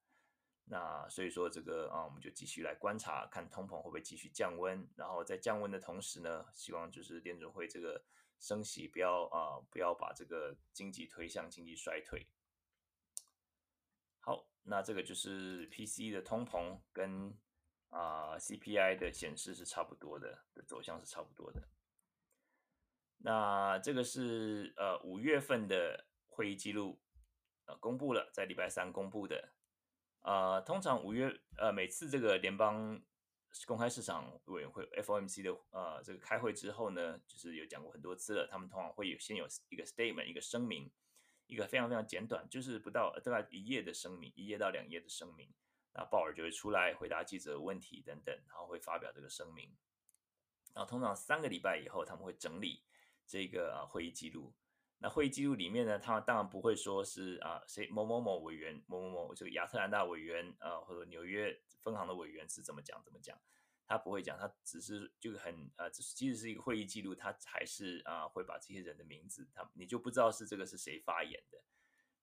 [0.66, 8.05] 那所以说这个啊，我们就继续来观察，看通膨会不会继续降温，然后在降温的同时呢，希望就是联准会这个
[8.38, 12.29] 升息不要啊、不要把这个经济推向经济衰退。
[14.20, 14.51] 好。
[14.64, 16.11] 那这个就是 P.C.
[16.11, 17.37] 的通膨跟
[17.90, 21.68] 啊、CPI 的显示是差不多的，的走向是差不多的。
[23.18, 27.03] 那这个是呃五月份的会议记录，
[27.66, 29.53] 呃公布了，在礼拜三公布的。
[30.22, 33.03] 呃，通常五月呃每次这个联邦
[33.66, 40.90] 公开市场委员会 FOMC 的呃这个开会之后呢，就是有讲过很多次了，他们通常会有先有一个 statement 一个声明。
[41.46, 45.52] 一个非常非常简短，就是不到大概一页的声明，一页到两页的声明。
[45.94, 49.76] 那鲍尔就会出来回答记者问题等等，然后会发表这个声明。
[50.74, 52.83] 然后通常三个礼拜以后，他们会整理
[53.26, 54.55] 这个啊会议记录。
[54.96, 63.37] 那会议记录里面呢，他当然不会说是啊谁某某某委员某某某这个亚特兰大委员啊或者纽约分行的委员是怎么讲怎么讲，
[63.86, 71.58] 他不会讲，他只是就很呃，即使是一个会议记录，他还是啊会把这些人的名字，他你就不知道是这个是谁发言的。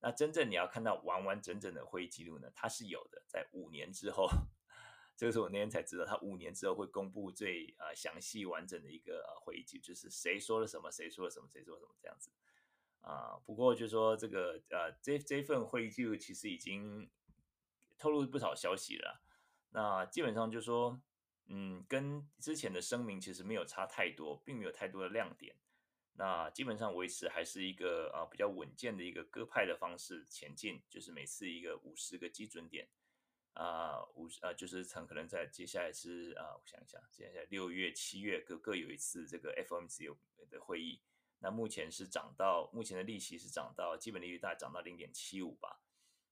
[0.01, 4.29] 那真正你要看到完完整整的会议记录呢，它是有的，在五年之后，
[5.17, 12.31] 这个是我那天才知道，他五年之后会公布最呃详细完整的一个会议记录，就是谁说了什么，谁说了什么，谁说了什么这样子
[13.01, 13.37] 啊。
[13.45, 17.11] 不过就说这个呃这这份会议记录其实已经
[17.97, 19.21] 透露不少消息了。
[19.71, 21.01] 那基本上就说，
[21.51, 25.55] 嗯，跟之前的声明其实没有差太多，并没有太多的亮点。
[26.13, 32.89] 那基本上维持还是一个啊比较稳健的一个鸽派的方式前进，就是每次一个五十个基准点
[33.53, 40.15] 啊五十啊就是很可能在接下来是啊我想一想，接下来六月七月各各有一次这个 FOMC
[40.49, 41.01] 的会议，
[41.39, 45.79] 那目前是涨到目前的利息是涨到基本利率大概涨到零点七五吧，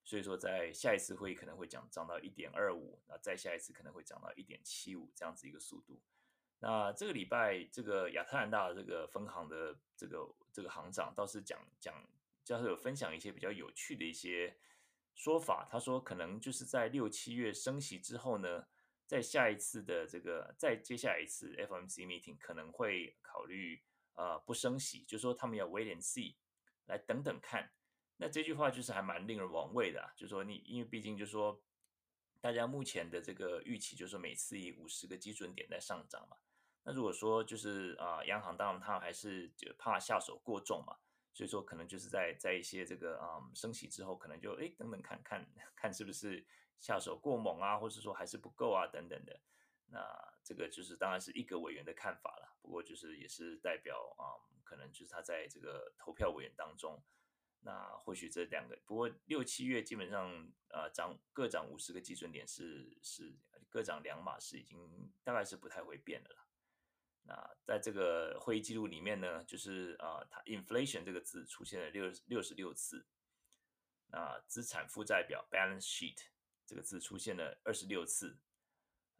[0.07, 5.99] 所以说在下一次会议可能会涨涨到一点二五，那再下一次可能会涨到一点七五这样子一个速度。
[6.59, 11.93] 那这个礼拜，这个亚特兰大的这个分行的这个这个行长倒是讲讲，
[12.45, 14.57] 就是有分享一些比较有趣的一些
[15.13, 15.67] 说法。
[15.69, 18.65] 他说，可能就是在六七月升息之后呢，
[19.05, 26.35] 在下一次的这个再接下来一次 FMC meeting 可能会考虑呃不升息，就说他们要 wait and see，
[26.85, 27.73] 来等等看。
[28.17, 31.61] 那这句话就是还蛮令人玩味的啊，就说你因为毕竟就是说
[32.41, 36.37] 大家目前的这个预期就是每次以五十个基准点在上涨嘛。
[36.83, 40.97] 那如果说就是啊、央行当然他还是就怕下手过重嘛，
[41.33, 46.45] 所以说可能就是在在一些这个啊、嗯、升息之后，可能就哎等等看看 看是不是
[46.79, 49.39] 下手过猛啊，或者说还是不够啊等等的。
[49.89, 49.99] 那
[50.43, 57.03] 这个就是当然是一个委员的看法了，不过就是也是代表啊、嗯，可能就是他在这个投票委员当中，
[57.67, 60.31] 那或许这两个，不过六七月基本上
[60.69, 63.35] 啊涨各涨五十个基准点是是
[63.67, 66.47] 各涨两码是已经大概是不太会变的了。
[67.23, 73.05] 那在这个会议记录里面呢，就是啊，它 inflation 这个字出现了六六十六次，
[74.11, 76.27] 那资产负债表 balance sheet
[76.65, 78.39] 这个字出现了二十六次，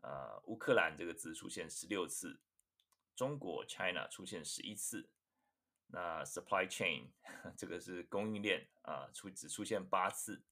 [0.02, 2.40] 呃，乌克兰这个字出现十六次，
[3.14, 5.10] 中国 China 出现十一次，
[5.88, 7.08] 那 supply chain
[7.58, 10.44] 这个是供应链啊，出只出现八次，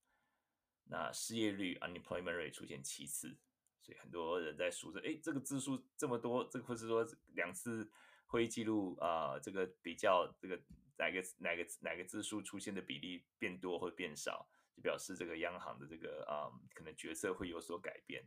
[0.85, 3.37] 那失业率 unemployment rate 出现七次。
[3.81, 7.87] 所以很多人在数着，哎，这个字数这么多，这个或是说两次
[8.25, 10.59] 会议记录啊、这个比较这个
[10.97, 18.23] 哪个哪个哪个字数出现的比例变多或变少，就表示这个央行的这个啊、可能决策会有所改变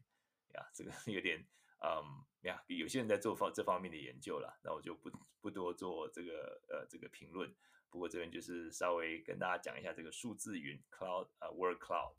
[0.55, 0.64] 呀。
[0.73, 1.44] 这个 有点
[1.80, 5.10] 嗯呀，有些人在做方这方面的研究了，那我就不
[5.40, 7.54] 不多做这个呃这个评论。
[7.90, 12.14] 不过这边就是稍微跟大家讲一下这个数字云 cloud 啊、word cloud。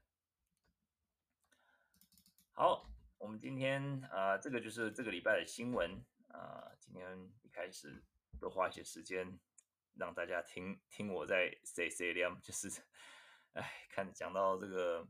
[2.53, 2.89] 好。
[3.19, 8.01] 我们今天啊、这个就是这个礼拜的新闻啊、今天一开始
[8.39, 9.37] 多花一些时间
[9.95, 12.69] 让大家听听我在 say say，就是
[13.51, 15.05] 哎，看讲到这个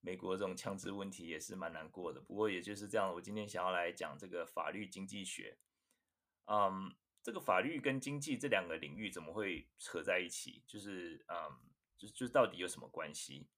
[0.00, 2.20] 美国这种枪支问题也是蛮难过的。
[2.20, 5.58] 不过也就是这样，我今天想要来讲这个法律经济学。
[6.46, 10.62] 嗯，这个法律跟经济这两个领域怎么会扯在一起？
[10.66, 11.58] 就是嗯，
[11.96, 13.48] 就就到底有什么关系？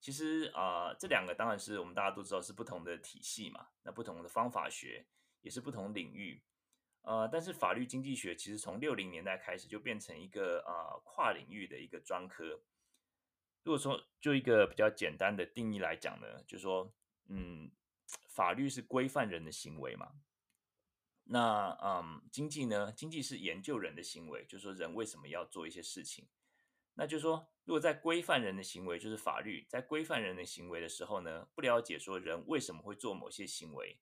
[0.00, 5.06] 其实啊、这两个当然是我们大家都知道是不同的体系嘛，那不同的方法学
[5.40, 6.42] 也是不同领域，
[7.00, 12.60] 呃，但是法律经济学其实从六零年代开始就变成一个啊、跨领域的一个专科。
[13.64, 16.92] 如果说就一个比较简单的定义来讲呢，就是说，
[17.28, 17.70] 嗯，
[18.28, 20.12] 法律是规范人的行为嘛，
[21.24, 26.28] 那嗯，经济呢，经济是研究人的行为，就是说人为什么要做一些事情。
[26.96, 33.98] 那就是说，如果在规范人的行为，就是法律在规范人的行为的时候呢，不了解说人为什么会做某些行为，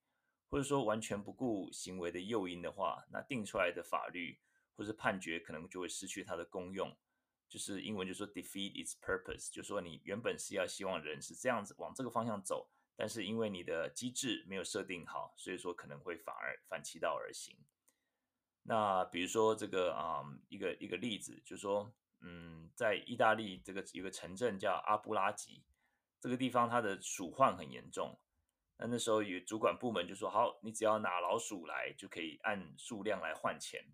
[0.50, 4.40] 或者说完全不顾行为的诱因的话，那定出来的法律
[4.76, 6.94] 或者判决可能就会失去它的功用。
[7.52, 17.56] 就是英文就说 defeat its purpose，就说你原本是要希望人是这样子往这个方向走，但是因为你的机制没有设定好，所以说可能会反而反其道而行。
[18.62, 21.92] 那比如说这个啊、一个一个例子，就说。
[22.24, 25.64] 嗯，在意大利这个有个城镇叫阿布拉吉，
[26.20, 28.16] 这个地方它的鼠患很严重。
[28.76, 33.84] 那那时候有主管部门就说：“好，你只要拿老鼠来，就可以按数量来换钱。”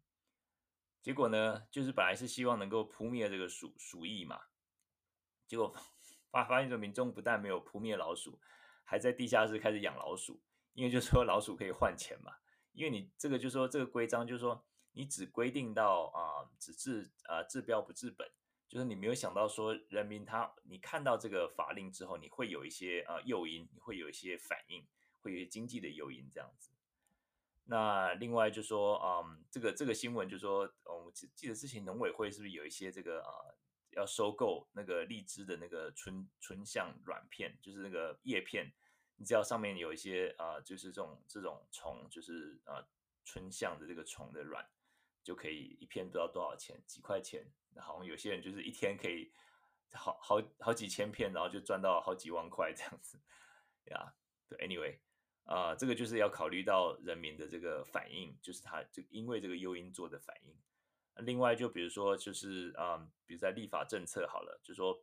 [1.01, 4.41] 结果呢，就是本来是希望能够扑灭这个鼠鼠疫嘛，
[5.47, 5.75] 结果
[6.31, 8.41] 发发现这民众不但没有扑灭老鼠，
[8.85, 10.43] 还在地下室开始养老鼠，
[10.75, 12.33] 因为就说老鼠可以换钱嘛。
[12.73, 18.31] 因为你这个就说这个规章就是说你只规定到啊、只治啊、治标不治本，
[18.69, 24.87] 就是你没有想到说人民他你看到这个法令之后，你会有一些啊、呃、诱因，你会有一些反应，
[25.21, 26.71] 会有一些经济的诱因这样子。
[27.71, 33.31] 那另外就说，嗯，这个这个新闻就说，我们记记得之前农委会是不是有一些这个啊、
[33.91, 38.73] 要收购那个荔枝的那个春春象卵片，就是那个叶片，
[39.17, 42.83] 你知道上面有一些啊、就是这种这种虫，就是啊、
[43.27, 44.67] 春象的这个虫的卵，
[45.23, 49.31] 就可以一片不知道多少钱，几块钱，好像有些人就是一天可以
[49.93, 53.21] 好好好几千片，然后就赚到好几万块这样子，
[53.93, 54.15] 呀，
[54.49, 54.99] 对，anyway。
[55.49, 60.55] 啊、这个就是要考虑到人民的这个反应，就是他就因为这个诱因做的反应。
[61.25, 65.03] 另外，就比如说，就是啊、比如在立法政策好了，就说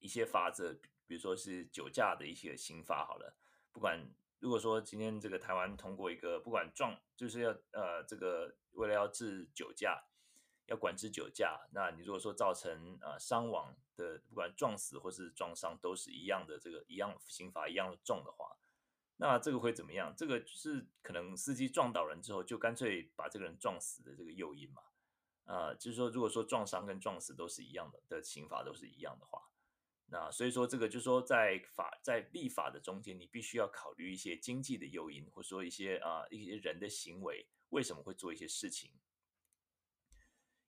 [0.00, 0.74] 一些法则，
[1.06, 3.36] 比如说是酒驾的一些刑法好了。
[3.70, 10.02] 不管如果说今天这个台湾通过一个，不管撞，就是要呃这个为了要治酒驾，
[10.66, 18.56] 要管制酒驾，那你如果说造成啊、呃、伤亡的，不管撞死或是撞伤，都是一样的这个一样刑法一样重的话。
[19.20, 20.14] 那这个会怎么样？
[20.16, 24.80] 这个是可能司机撞倒人之后，就干脆把这个人撞死的这个诱因嘛。
[25.44, 29.42] 呃，就是说，如果说撞伤跟撞死都是一样的的刑罚都是一样的话，
[30.06, 38.92] 那所以说这个就是说在法在立法的中间，你必须要考虑一些经济的诱因，或者说一些啊、一些人的行为为什么会做一些事情。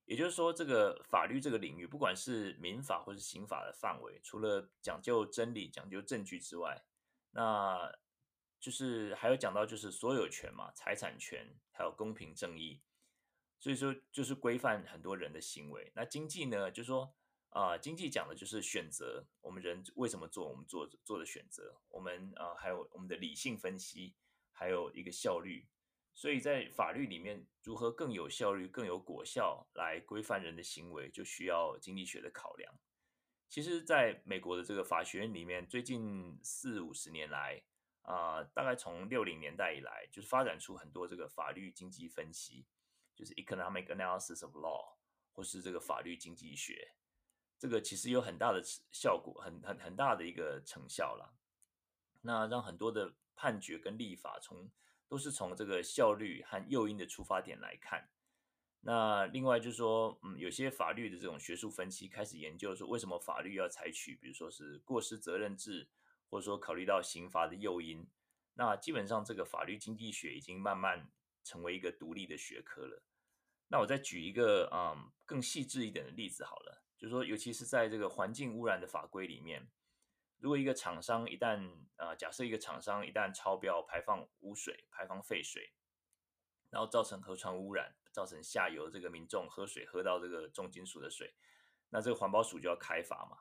[0.05, 6.83] 也就是说，这个法律这个领域，不管是民法或是刑法的范围，除了讲究真理、讲究证据之外，
[7.29, 7.89] 那
[8.61, 12.79] 就是还有讲到就是所有权嘛，财产权，还有公平正义，
[13.59, 15.91] 所以说就是规范很多人的行为。
[15.95, 17.11] 那经济呢，就说
[17.49, 24.15] 啊、经济讲的就是选择，我们人为什么做我们做做的选择，我们啊、还有我们的理性分析，
[24.51, 25.67] 还有一个效率。
[26.13, 32.71] 所以在法律里面，如何更有效率、更有果效来规范人的行为，就需要经济学的考量。
[33.49, 37.63] 其实，在美国的这个法学院里面，最近四五十年来。
[38.03, 42.65] 啊、大概从六零年代以来，就是发展出很多这个法律经济分析，
[43.15, 44.95] 就是 economic analysis of law，
[45.31, 46.95] 或是这个法律经济学，
[47.59, 51.37] 这个其实有很大的效果，很很很大的一个成效了。
[52.21, 54.69] 那让很多的判决跟立法从
[55.07, 58.09] 都是从这个效率和诱因的出发点来看。
[58.81, 65.87] 那另外就是说，嗯，有些法律的这种学术分析开始研究说，为什么法律要采取，比如说是过失责任制。
[66.31, 68.09] 或者说考虑到刑罚的诱因，
[68.53, 71.11] 那基本上这个法律经济学已经慢慢
[71.43, 73.03] 成为一个独立的学科了。
[73.67, 79.69] 那我再举一个嗯更细致一点的例子好了，就是说，尤其是在这个环境污染的法规里面，
[80.39, 85.73] 如果一个厂商一旦啊、呃，假设一个厂商一旦超标排放污水、排放废水，
[86.69, 91.35] 然后造成河川污染，造成下游这个民众喝水喝到这个重金属的水，
[91.89, 93.37] 那这个环保署就要开罚嘛。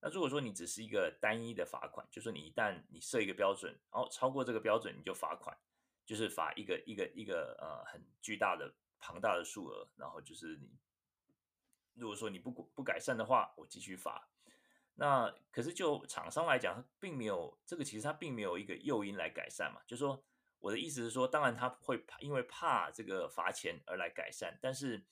[0.00, 5.56] 那如果说你只是一个单一的罚款，就是你一旦你设一个标准，然后超过这个标准你就罚款，
[6.06, 10.70] 就是罚一个一个一个呃很巨大的庞大的数额，然后就是你
[11.94, 14.28] 如果说你不不改善的话，我继续罚。
[14.94, 19.80] 那可是就厂商来讲，并没有这个，其实他并没有一个诱因来改善嘛。
[19.86, 20.22] 就说
[20.60, 25.04] 我的意思是说，当然他会怕，因为怕这个罚钱而来改善，但是。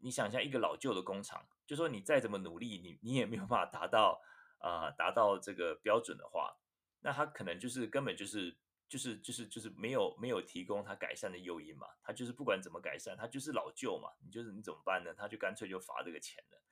[0.00, 4.20] 你想一下，一个老旧的工厂，就说你再怎么努力，你你也没有办法达到
[4.58, 6.56] 啊、达到这个标准的话，
[7.00, 8.56] 那他可能就是根本就是
[8.88, 15.12] 就是就是就是没有没有提供他改善的诱因嘛，他就是不管怎么改善，他就是老旧嘛，你就是你怎么办呢？
[15.14, 16.62] 他就干脆就罚这个钱了。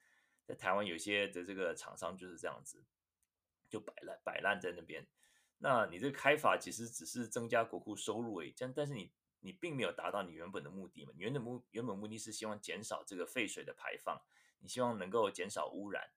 [0.47, 2.83] 在台湾有些的这个厂商就是这样子，
[3.69, 5.07] 就摆烂摆烂在那边。
[5.59, 9.13] 那你这个开罚其实只是增加国库收入而已，但但是你。
[9.41, 11.13] 你并没有达到你原本的目的嘛？
[11.15, 14.21] 原本目原本目的是希望减少这个废水的排放，
[14.61, 16.11] 你希望能够减少污染。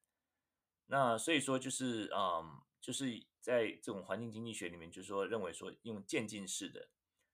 [0.88, 6.90] 那所以说就是嗯，就是在这种环境经济学里面，就是说认为说用渐进式的，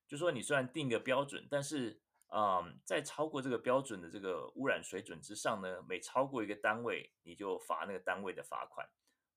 [0.07, 8.85] 就说你虽然定个标准，但是嗯，在超过这个标准的这个污染水准之上呢，每超过一个单位，你就罚那个单位的罚款；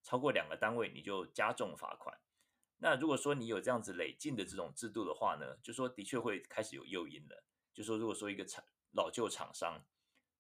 [0.02, 2.18] 超过两个单位，你就加重罚款。
[2.78, 7.44] 那如果说你有这样子累进的这种制度的话呢，就说的确会开始有诱因了。
[7.72, 9.84] 就说如果说一个厂老旧厂商，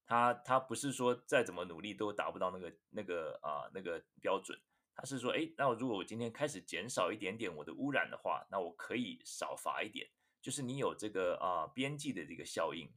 [0.08, 4.58] 他他不是说再怎么努力都达不到那个那个啊、那个标准，
[4.96, 10.08] 他是说，哎，那如果我今天开始减少一点点我的污染的话，那我可以少罚一点，
[10.42, 12.90] 就是你有这个啊、边际的这个效应。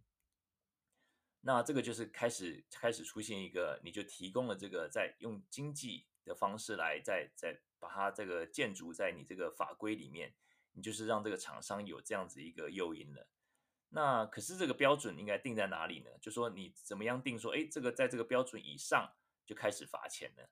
[1.42, 7.62] 那这个就是开始开始出现一个，你就提供了这个在用经济的方式来在在。
[7.82, 10.36] 把它这个建筑在你这个法规里面，
[10.74, 13.28] 你就是让这个厂商有这样子一个诱因了。
[13.94, 16.10] 那可是这个标准应该定在哪里呢？
[16.22, 19.14] 就说你怎么样定说，哎，这个在这个标准以上
[19.46, 20.50] 就开始罚钱了。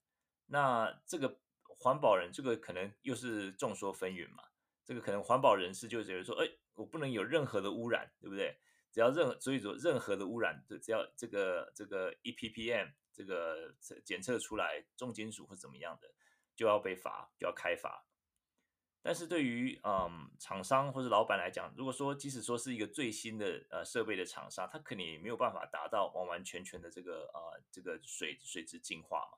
[0.47, 4.43] 那这个环保人这个可能又是众说纷纭嘛。
[4.83, 8.59] 这个可能环保人士就觉得说，哎，我不能有任何的污染，对不对？
[8.91, 13.73] 只要任何所以说任何的污染，就只要这个这个 EPPM 这个
[14.03, 16.11] 检测出来重金属或怎么样的，
[16.55, 18.03] 就要被罚，就要开罚。
[19.01, 29.37] 但是对于嗯厂商或者老板来讲，如果说即使说是一个最新的呃设备的厂商，他肯定也没有办法达到完完全全的这个呃这个水水质净化嘛。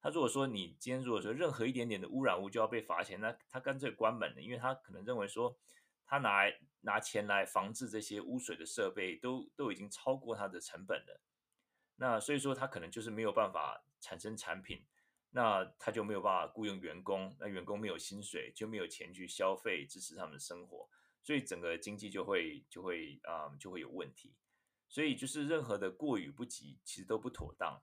[0.00, 5.56] 他如果说你今天如果说任何一点点的污染物就要被罚钱，那他干脆关门了，因为他可能认为说
[6.06, 11.20] 他拿来拿钱来防治这些污水的设备都都已经超过他的成本了，
[11.96, 14.86] 那所以说他可能就是没有办法产生产品，
[15.30, 20.88] 那他就没有办法雇佣员工，那员工没有薪水就没有钱去消费支持他们的生活，
[21.22, 24.34] 所以整个经济就会就会啊、就会有问题，
[24.88, 27.80] 所以就是任何的过与不及其实都不妥当。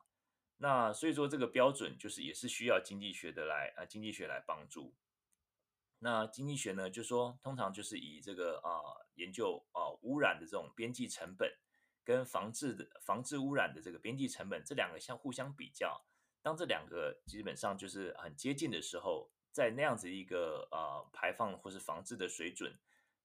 [0.58, 4.94] 那所以说这个标准就是也是需要经济学的来啊经济学来帮助。
[6.00, 11.52] 那经济学呢，就说通常就是以这个啊研究啊污染的这种边际成本
[12.04, 16.06] 跟防治的防治污染的这个边际成本这两个相互相比较，
[16.48, 22.74] 当这两个基本上就是很接近的时候，在那样子一个啊排放或是防治的水准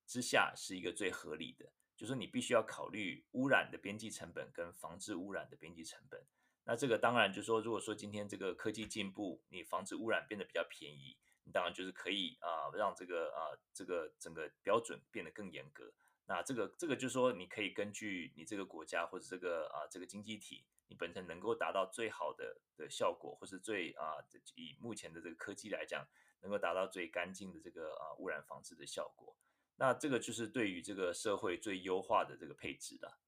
[0.09, 1.73] 之下，是一个最合理的。
[1.95, 6.21] 就是你必须要考虑污染的边际成本跟防治污染的边际成本。
[6.65, 15.93] 那这个当然就是说，如果说今天这个科技进步，你防止污染变得比较便宜，你当然就是可以啊、让这个啊、这个整个标准变得更严格。
[16.27, 24.21] 那这个这个就是说，你可以根据你这个国家或者这个啊、这个经济体，你本身能够达到最好的的效果，或是最啊、
[24.57, 26.07] 以目前的这个科技来讲，
[26.43, 29.35] 能够达到最干净的这个啊、污染防治的效果。
[29.77, 33.19] 那这个就是对于这个社会最优化的这个配置了。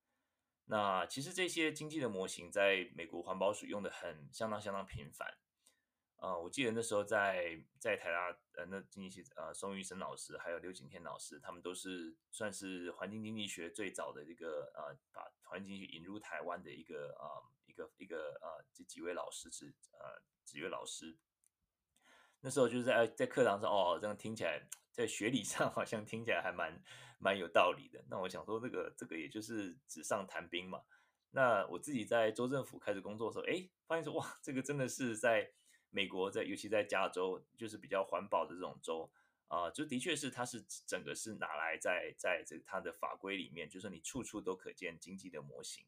[0.65, 5.35] 那其实这些经济的模型在美国环保署用的很相当相当频繁，
[6.17, 17.45] 呃，我记得那时候在在台大呃那经济系呃宋玉生老师还有刘景天老师，他们都是算是环境经济学最早的一个呃把环境引入台湾的一个啊、
[17.75, 21.17] 一个一个呃这几位老师是呃几位老师，
[22.39, 24.67] 那时候就是在在课堂上哦这样听起来。
[24.95, 26.81] 在学理上 好像听起来还蛮
[27.19, 28.01] 蛮有道理的。
[28.09, 30.81] 那我想说，这个这个也就是纸上谈兵嘛。
[31.31, 35.51] 那我自己在州政府开始工作的时候，哎，发现说哇，这个真的是在
[35.89, 39.11] 美国，在尤其在加州，就是比较环保的这种州
[39.49, 45.85] 啊、就的确是它是整个是拿来在在这个它的法规里面，就是你处处都可见经济的模型。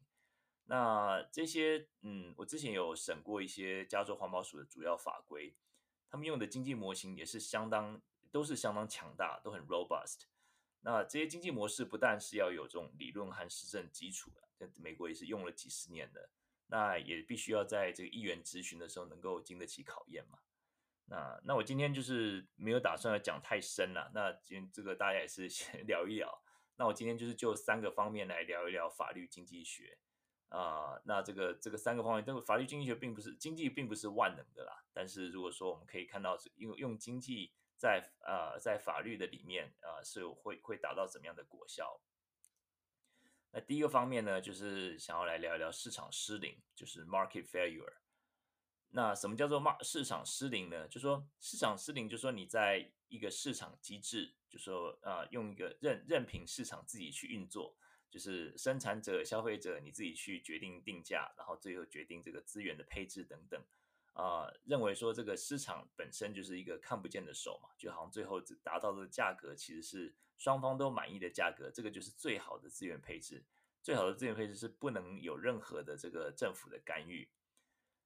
[0.70, 5.54] 那这些嗯，我之前有审过一些加州环保署的主要法规，
[6.08, 8.00] 他们用的经济模型也是相当。
[8.30, 10.24] 都是相当强大，都很 robust。
[10.82, 16.28] 那这些经济模式不但是要有这种理论和实证基础的，在美国也是用了几十年的。
[16.66, 20.40] 那也必须要在这个议员咨询的时候能够经得起考验嘛。
[21.06, 24.12] 那那我今天就是没有打算要讲太深了。
[24.14, 26.42] 那今这个大家也是先 聊一聊。
[26.76, 29.96] 那我今天就是就三个方面来聊一聊法律经济学
[30.48, 34.84] 啊、那这个这个三个方面，这个法律经济学并不是经济并不是万能的啦。
[34.92, 37.52] 但是如果说我们可以看到是用用经济。
[37.80, 42.00] 在呃，在法律的里面啊、呃，是会会达到怎么样的果效？
[43.52, 47.98] 那第一个方面呢，就是想要来聊一聊市场失灵，就是 market failure。
[48.88, 50.88] 那什么叫做 mar 市场失灵呢？
[50.88, 57.76] 就说市场失灵，就说你在一个市场机制，就说啊、用一个任任凭市场自己去运作，
[58.10, 63.62] 就是生产者、消费者你自己去决定定价，然后最后决定这个资源的配置等等。
[64.14, 73.44] 啊、认为说这个市场本身就是一个看不见的手嘛，就好像最后达到的价格其实是双方都满意的价格，这个就是最好的资源配置。
[73.80, 77.30] 最好的资源配置是不能有任何的这个政府的干预。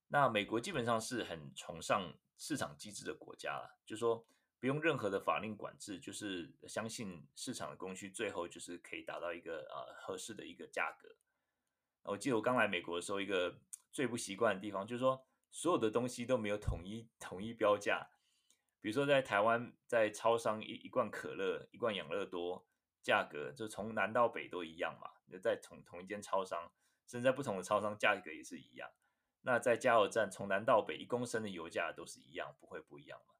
[0.08, 4.26] 那美国基本上是很崇尚市场机制的国家了，就说
[4.62, 11.16] 不用任何的法令管制，就是相信市场的供需最后就是可以达到一个呃合适的一个价格。
[12.04, 13.58] 我记得我刚来美国的时候，一个
[13.90, 15.26] 最不习惯的地方就是说。
[15.54, 18.08] 所有的东西都没有统一统一标价，
[18.80, 22.66] 比如说在台湾，在超商一一罐可乐、一罐养乐多，
[23.02, 25.10] 价格就从南到北都一样嘛。
[25.30, 26.72] 就在同同一间超商，
[27.06, 28.90] 甚至在不同的超商，价格也是一样。
[29.42, 33.34] 那在加油站，从南到北一公升的油价都是一样，不会不一样嘛。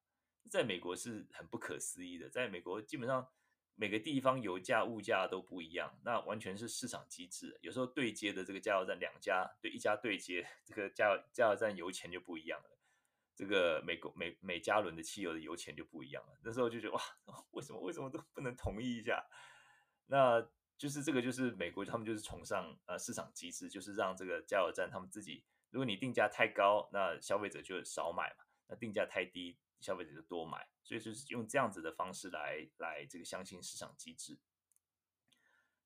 [0.49, 3.29] 在美国是很不可思议的，在美国基本上。
[3.75, 7.57] 每个地方油价、物价都不一样，那完全是市场机制。
[7.59, 12.77] 有时候对接的这个加油站，两家对一家对接，这个加油加油站油钱就不一样了。
[13.35, 16.37] 这个每个每每加仑的汽油的油钱就不一样了。
[16.43, 17.01] 那时候就觉得哇，
[17.49, 19.25] 为什么为什么都不能同意一下？
[20.05, 20.39] 那
[20.77, 30.67] 就是这个就是美国他们就是崇尚呃市场机制，就是让这个加油站他们自己，如果你定价太高，那消费者就少买嘛；那定价太低，消费者就多买。
[30.81, 34.39] 所以就是用这样子的方式来来这个相信市场机制。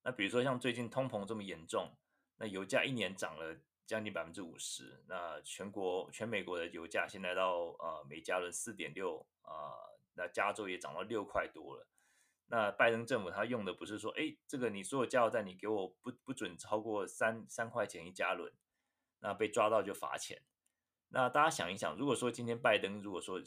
[0.03, 1.97] 那比如说像最近通膨这么严重，
[2.37, 9.75] 那油价一年涨了将近百分之五十，那全国全美国的油价现在到呃每加仑四点六啊，
[10.13, 11.87] 那加州也涨到六块多了。
[12.47, 18.53] 那拜登政府他用的不是说，哎，这个你所有加油站你给我不不准超过三三块钱一加仑，
[19.19, 20.41] 那被抓到就罚钱。
[21.09, 23.41] 那大家想一想，如果说今天拜登如果说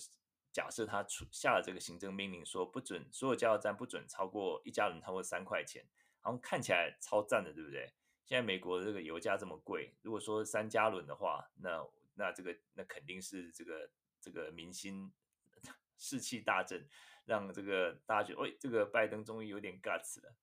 [0.53, 5.85] 假设他出下了这个行政命令，说不准所有加油站不准超过一加仑超过三块钱，
[6.21, 7.93] 好像看起来超赞的，对不对？
[8.25, 13.91] 现在美国的这个油价这么贵，如果说三加仑的话，那那这个那肯定是这个
[14.21, 15.13] 这个民心
[15.97, 16.89] 士气大振，
[17.25, 20.35] 让这个大家觉得，喂，这个拜登终于有点 guts 了。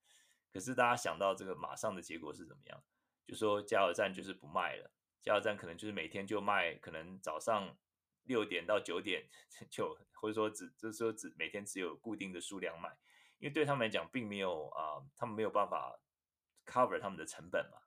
[0.54, 2.82] 可是大家想到这个马上的结果是怎么样？
[3.26, 4.90] 就说加油站就是不卖了，
[5.22, 7.78] 加油站可能就是每天就卖，可能早上。
[8.28, 9.28] 六点到九点
[9.70, 12.90] 就，或者说只就是说只每天只有固定的数量卖，
[13.40, 16.00] 因为对他们来讲并没有啊、他们没有办法
[16.66, 17.80] cover 他们的成本嘛。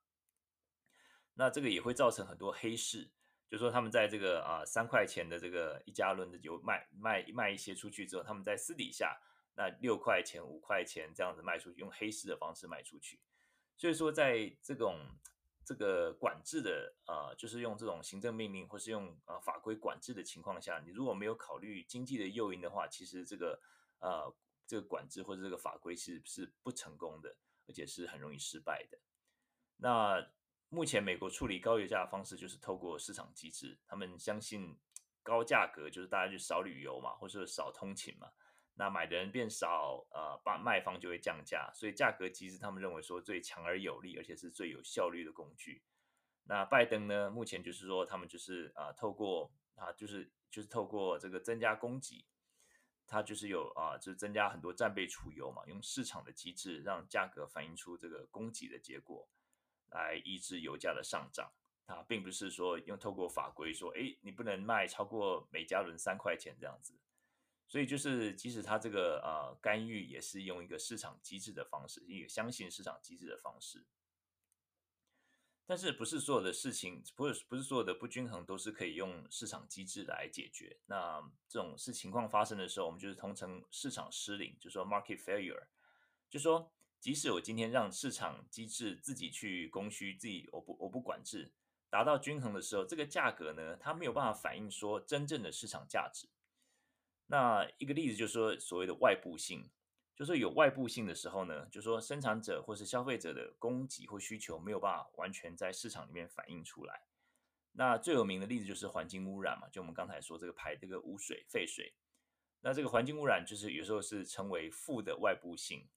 [1.34, 3.10] 那这个也会造成很多黑市，
[3.48, 9.20] 就说他们在这个啊三块钱的这个一加仑的油卖卖卖一些出去之后，他们在私底下
[9.54, 13.20] 那六块钱五块钱这样子卖出去，用黑市的方式卖出去。
[13.76, 14.98] 所以说在这种。
[15.64, 23.60] 这个管制的呃，就是用这种行政命令或是用呃法规管制的情况下，你如果没有考虑经济的诱因的话，其实这个
[24.00, 24.34] 呃
[24.66, 27.36] 这个管制或者这个法规是是不成功的，
[27.68, 28.98] 而且是很容易失败的。
[29.76, 30.26] 那
[30.68, 34.76] 目前美国处理高油价的方式就是透过市场机制，他们相信
[35.22, 38.28] 高价格就是大家就少旅游嘛，或者少通勤嘛。
[38.74, 45.82] 那买的人变少，呃，把卖方就会降价，所以价格机制他们认为说最强而有力，而且是最有效率的工具。
[46.44, 52.24] 那拜登呢，目前就是说他们就是啊、透过啊，就是就是透过这个增加供给，
[53.06, 59.28] 他就是有啊，就是增加很多战备储油嘛，用市场的机制让价格反映出这个供给的结果，
[59.90, 61.52] 来抑制油价的上涨。
[61.86, 66.96] 啊，并不是说用透过法规说，哎，你不能卖超过每加仑三块钱这样子。
[67.70, 73.86] 所以就是，即使他这个呃干预，也是用一个市场机制的方式，一个相信市场机制的方式。
[75.66, 80.80] 但是不是所有的事情，不是不是所有的不均衡都是可以用市场机制来解决。
[80.86, 85.68] 那这种事情况发生的时候，我们就是通称市场失灵，就说 market failure，
[86.28, 91.52] 就说即使我今天让市场机制自己去供需，自己我不我不管制，
[91.88, 96.28] 达到均衡的时候，这个价格呢，它没有办法反映说真正的市场价值。
[97.30, 99.70] 那一个例子就是说，所谓的外部性，
[100.16, 107.02] 就是有外部性的时候呢，就说生产者或是消费者的供给或需求没有办法完全在市场里面反映出来。
[107.70, 111.94] 那最有名的例子就是环境污染嘛，就我们刚才说这个排这个污水、废水。
[112.62, 115.88] 那这个环境污染就是有时候是称为负的外部性。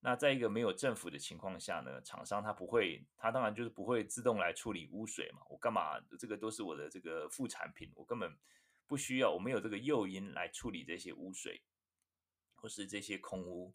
[0.00, 6.00] 那在一个没有政府的情况下呢，厂商他不会，他当然就是不会自动来处理污水嘛，我干嘛？
[6.18, 8.36] 这个都是我的这个副产品，我根本。
[8.86, 11.62] 不需要，我们有这个诱因来处理这些污水，
[12.54, 13.74] 或是这些空污，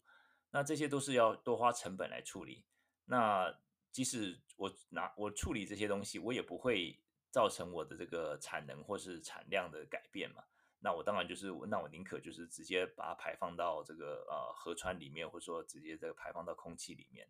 [0.50, 2.64] 那这些都是要多花成本来处理。
[3.06, 3.58] 那
[3.90, 7.00] 即使我拿我处理这些东西，我也不会
[7.30, 10.44] 造成我的这个产能或是产量的改变嘛。
[10.78, 17.28] 那我当然就是，那我宁可就是直接把它排放到这个呃河川里面，或者说直接这个排放到空气里面。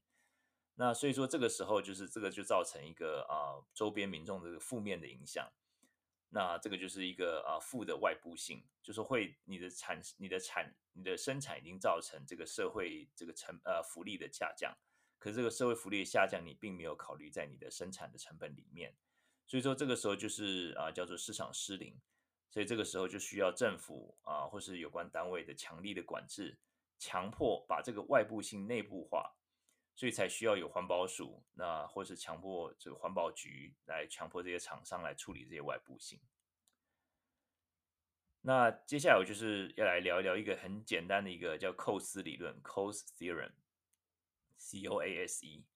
[0.74, 5.50] 那所以说这个时候就是这个就造成一个啊、呃、周边民众这个负面的影响。
[6.32, 14.72] 那这个就是一个啊负的外部性，就是会你的产、你的产、你的生产已经造成这个社会这个成呃福利的下降，
[15.18, 18.94] 可是这个社会福利的下降你并没有考虑在你的生产的成本里面，
[19.46, 22.00] 所以说这个时候就是啊叫做市场失灵，
[22.48, 26.56] 所以这个时候就需要政府啊或是有关单位的强力的管制，
[26.96, 29.34] 强迫把这个外部性内部化。
[30.00, 36.18] 所以才需要有环保署，那或是强迫这个环保局来强迫这些厂商来处理这些外部性。
[38.40, 45.66] 那接下来我就是要来聊一聊一个很简单的一个叫寇斯理论 （Coase Theorem），C O A S E。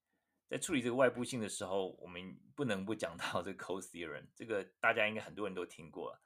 [0.48, 4.24] 在处理这个外部性的时候，我们不能不讲到这个 Coase Theorem。
[4.34, 6.18] 这个大家应该很多人都听过。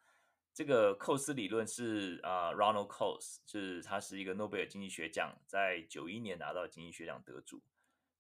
[0.55, 7.61] 这个寇斯理论是啊、，Ronald Coase，是他是一个诺贝尔经济学奖，在九一年拿到经济学奖得主。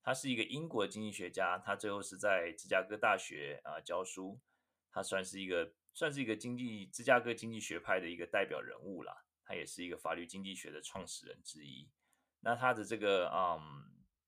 [0.08, 4.40] 他是一个英国经济学家，他最后是在芝加哥大学啊、教书，
[4.90, 11.90] 他算是一个算是一个经济芝加哥经济学派的一个代表人物啦，他也是一个法律经济学的创始人之一。
[12.40, 13.60] 那他的这个嗯，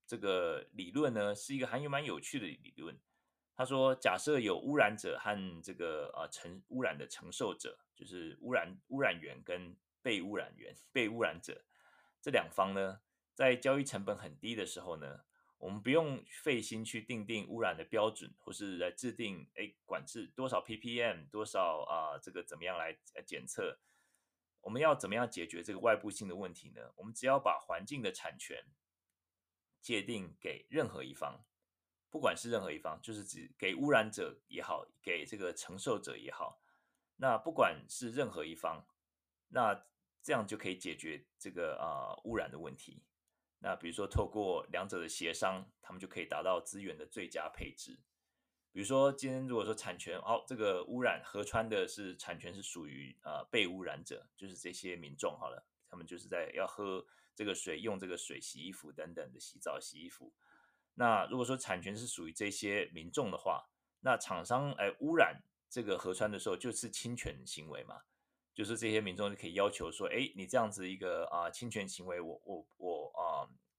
[0.05, 2.95] 这个理论呢，是一个还有蛮有趣的理论。
[3.55, 11.65] 他说，假设有污染者和这个呃承污染的承受者，就是污染污染源跟被污染源、被污染者
[12.21, 13.01] 这两方呢，
[13.33, 15.21] 在交易成本很低的时候呢，
[15.61, 23.79] 我们不用费心去定定污染的标准，或是来制定哎管制多少 ppm 多少啊、这个怎么样来检测。
[24.61, 26.91] 我们要怎么样解决这个外部性的问题呢？
[26.95, 28.65] 我们只要把环境的产权
[29.79, 31.45] 界定给任何一方，
[32.09, 36.59] 不管是任何一方，就是指给污染者也好，给这个承受者也好，
[37.17, 38.87] 那不管是任何一方，
[39.49, 39.85] 那
[40.23, 43.03] 这样就可以解决这个啊、污染的问题。
[43.63, 47.99] 那比如说透过两者的协商，他们就可以达到资源的最佳配置。
[48.73, 57.05] 比如说，今天如果说产权，哦，这个污染河川的是产权是属于呃被污染者，就是这些民众好了，他们就是在要喝
[57.35, 60.33] 这个水、用这个水洗衣服等等的洗澡、洗衣服。
[60.95, 68.01] 那如果说产权是属于这些民众的话，那厂商哎污染这个河川的时候，就是侵权行为嘛，
[68.53, 73.00] 就是这些民众就可以要求说，哎，你这样子一个啊、侵权行为，我我我、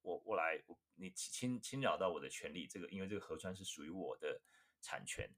[0.03, 0.63] 我我来，
[0.97, 4.41] 你侵侵扰到我的权利，这个因为这个河川是属于我的。
[4.85, 5.33] 产权，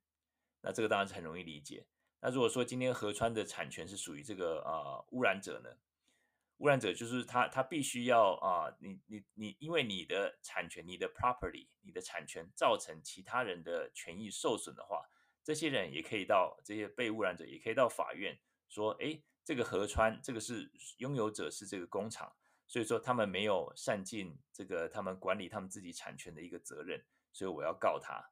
[0.63, 1.87] 那这个当然是很容易理解。
[2.21, 5.69] 那如果说今天河川的产权是属于这个啊、污染者呢？
[6.57, 15.11] 污染者就是他，他必须要啊、你你你，因为你的产权、你的 property、你的产权造成其他人的权益受损的话，
[15.43, 18.41] 这些人也可以到这些被污染者也可以到法院
[18.71, 22.35] 说，哎，这个河川这个是拥有者是这个工厂，
[22.67, 28.31] 所以说他们没有善尽这个他们管理他们自己产权的一个责任，所以我要告他。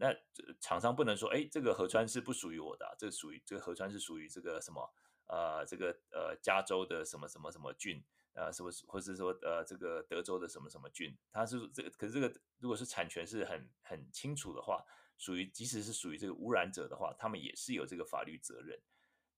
[0.00, 0.14] 那
[0.60, 4.94] 厂商不能说，哎，这个河川是不属于我的，这个属于这个河川是属于这个什么，
[5.26, 8.04] 呃，这个呃加州的什么什么什么郡，
[8.34, 14.84] 呃，是不是，或是说呃这个德州的什么什么郡，它是这个，可是这个如果是产权是很很清楚的话，
[15.16, 18.80] 属于即使是属于这个污染者的话，他们也是有这个法律责任。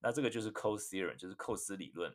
[0.00, 2.14] 那这个就是 c o s e theorem，就是寇斯理论。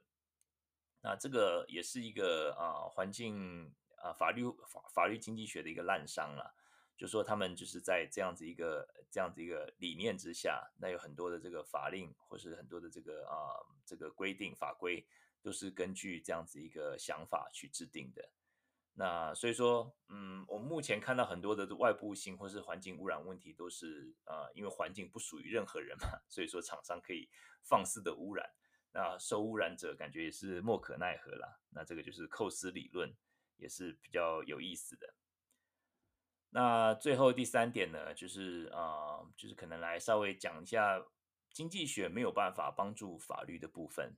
[1.06, 6.56] 那这个也是一个啊、环境啊、法律法法律经济学的一个滥觞了。
[6.97, 13.53] 就说他们就是在这样子一个这样子一个理念之下，那有很多的这个法令或是很多的这个啊、
[13.86, 15.06] 这个规定法规
[15.43, 18.32] 都是根据这样子一个想法去制定的。
[18.95, 27.30] 那所以说，嗯，我目前看到很多的外部性或是环境污染问题，都是啊、因为环境不属于任何人嘛，所以说厂商可以
[27.62, 28.49] 放肆的污染，
[28.97, 31.59] 那受污染者感觉也是莫可奈何啦。
[31.71, 33.13] 那这个就是寇斯理论，
[33.57, 35.13] 也是比较有意思的。
[36.51, 41.05] 那最后第三点呢，就是啊、就是可能来稍微讲一下
[41.51, 44.15] 经济学没有办法帮助法律的部分。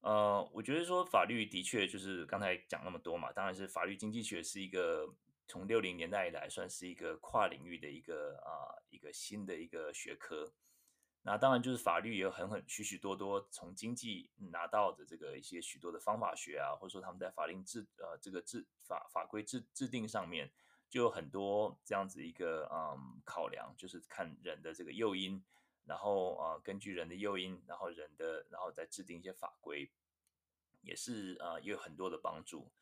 [0.00, 5.16] 呃，我觉得说法律的确就是刚才讲那么多嘛，当然是法律经济学是一个
[5.46, 10.52] 从六零年代以来算是一个跨领域的一个啊、一个新的一个学科。
[11.28, 20.50] 那当然就是法律也有很很许许多多从经济拿到的这个一些许多的方法学啊，或者说他们在法令制呃这个制法法规制制定上面。
[20.90, 25.44] 就有很多这样子一个嗯考量，就是看人的这个诱因，
[25.84, 29.90] 然后、呃、根据人的诱因，然后人的然后再制定一些法规，
[30.80, 32.72] 也是、呃、也有很多的帮助。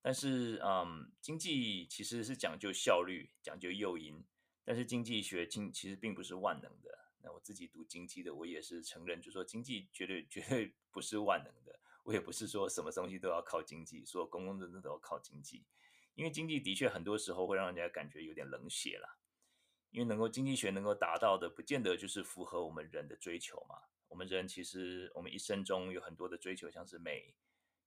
[0.00, 4.24] 但是嗯经济其实是讲究效率，讲究诱因，
[4.64, 7.07] 但是经济学经其实并不是万能的。
[7.22, 11.78] 那我自己读经济的，我也是承认，就说经济绝对绝对不是万能的。
[12.04, 15.66] 我也不是说什么东西都要靠经济，说公共政策都要靠经济。
[16.14, 19.18] 因为经济的确很多时候会让人家感觉有点冷血啦，
[19.90, 23.76] 因为能够经济学能够达到的，不见得就是符合我们人的追求嘛。
[24.08, 27.34] 我们人其实我们一生中有很多的追求，像是美，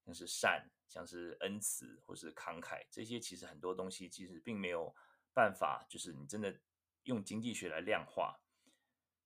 [0.06, 4.96] 像是善，像是恩慈，或是慷慨，这些其实很多东西其实并没有
[5.34, 6.56] 办法，就是你真的
[7.04, 8.40] 用经济学来量化。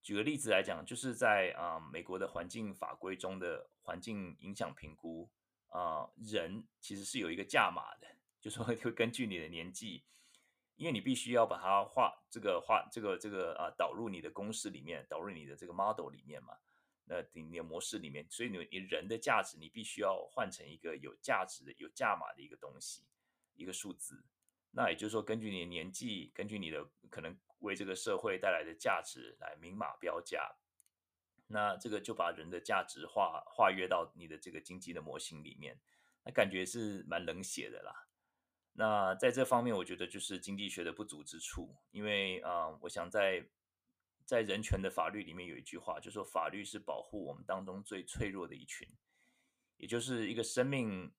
[0.05, 5.27] 举个例子来讲，就是在啊、美国的环境法规中的环境影响评估
[5.69, 8.05] 啊、人其实是有一个价码的。
[8.39, 10.03] 就说 会根据你的年纪，
[10.75, 16.55] 因为你必须要把它画这个画这个这个啊导入你的公式里面，导入你的这个 model 里面嘛，
[17.05, 23.01] 那你的模式里面，所以你你人的价值你必须要换成一个有价值的有价码的一个东西，
[23.55, 24.23] 一个数字。
[24.69, 30.55] 那也就是说，根据你的年纪，根据你的可能为这个社会带来的价值来明码标价，
[31.47, 35.79] 那这个就把人的价值化化约到你的这个经济的模型里面，
[36.23, 38.07] 那感觉是蛮冷血的啦。
[38.73, 43.47] 那在这方面，我觉得就是经济学的不足之处，因为啊、我想在
[44.25, 48.85] 在人权的法律里面有一句话，就说法律是保护我们当中最脆弱的一群，
[49.77, 51.13] 也就是一个生命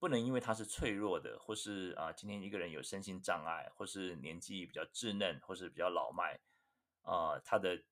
[0.00, 6.40] 不能因为他是脆弱的，或是啊今天一个人有身心障碍，或是年纪比较稚嫩，或是比较老迈，
[7.02, 7.84] 啊他的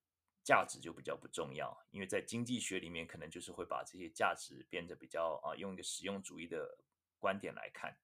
[0.42, 6.78] 价值就比较不重要，因为在经济学里面可能就是会把这些价值变得比较啊用一个实用主义的
[7.18, 7.94] 观点来看。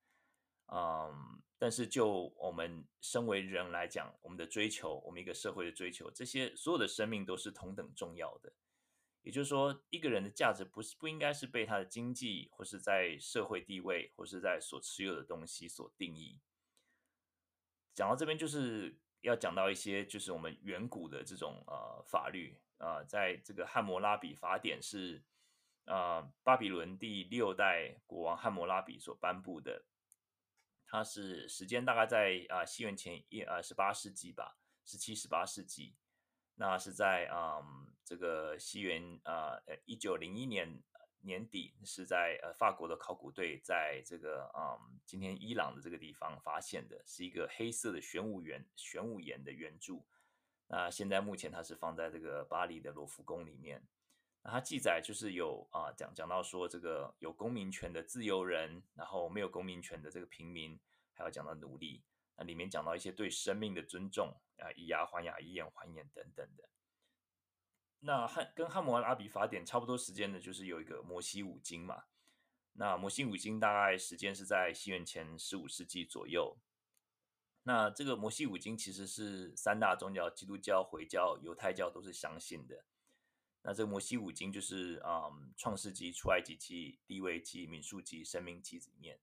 [0.67, 8.53] 嗯，但是就我们身为人来讲，我们的追求，我们一个社会的追求，这些所有的生命都是同等重要的。
[9.25, 16.41] 也就是说，一个人的价值不是不应该是被他的经济，或是在社会地位，或是在所持有的东西所定义。
[17.95, 25.25] 讲到这边，就是要讲到一些，就是我们远古的这种呃法律啊、在这个汉谟拉比法典是
[25.87, 29.87] 啊、巴比伦第六代国王汉谟拉比所颁布的。
[30.87, 35.97] 它是时间大概在啊西元前一啊十八世纪吧，十七十八世纪，
[36.57, 40.83] 那是在嗯这个西元啊呃一九零一年
[41.21, 50.07] 年底，是在呃法国的考古队在这个嗯今天伊朗的这个地方发现的，是一个黑色的玄武岩玄武岩的圆柱。
[50.67, 53.87] 那现在目前它是放在这个巴黎的罗浮宫里面。
[54.43, 60.79] 那它记载就是有啊讲讲到说这个有公民权的自由人，然后没有公民权的这个平民，
[61.15, 62.03] 还要讲到奴隶。
[62.37, 66.69] 那里面讲到一些对生命的尊重啊，以牙还牙，以眼还眼等等的。
[68.01, 72.05] 那汉跟汉谟拉比法典差不多时间的，就是有一个摩西五经嘛。
[72.75, 76.59] 那摩西五经大概时间是在西元前十五世纪左右。
[77.63, 82.85] 那这个摩西五经其实是三大宗教，基督教、回教、犹太教都是相信的。
[83.63, 89.19] 那这个摩西五经就是啊，嗯《创世纪》、《出埃及记》、《利未记》、《民数记》、《生命记》里面，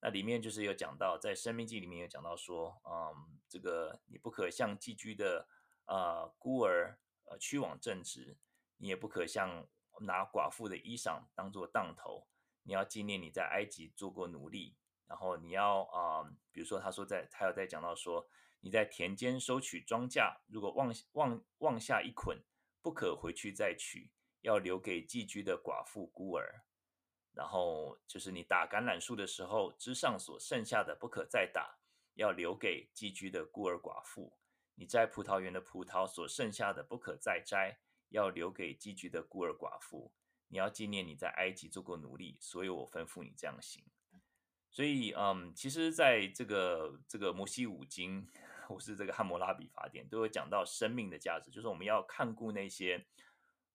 [0.00, 5.46] 那里面就是有讲到，在《生命记》里面有讲到说，嗯，这个你不可向寄居的
[5.84, 8.38] 啊、呃、孤儿呃屈枉正直，
[8.78, 9.68] 你也不可向
[10.00, 12.26] 拿寡妇的衣裳当做当头，
[12.62, 14.76] 你要纪念你在埃及做过奴隶，
[15.06, 18.28] 然后你要啊、比如说他说在，他有在讲到说，
[18.60, 22.42] 你在田间收取庄稼，如果忘忘忘下一捆。
[22.82, 26.64] 不可回去再取，要留给寄居的寡妇孤儿。
[27.40, 31.78] 然后就是你打橄榄树的时候，枝上所剩下的不可再打，
[32.16, 34.36] 要留给寄居的孤儿寡妇。
[34.74, 37.78] 你摘葡萄园的葡萄所剩下的不可再摘，
[38.10, 40.12] 要留给寄居的孤儿寡妇。
[40.48, 43.82] 你要纪念你在埃及做过奴隶，所以我吩咐你这样行。
[44.70, 48.28] 所以，嗯，其实在这个这个摩西五经。
[48.70, 53.04] 或是这个汉谟拉比法典都有讲到生命的价值，就是我们要看顾那些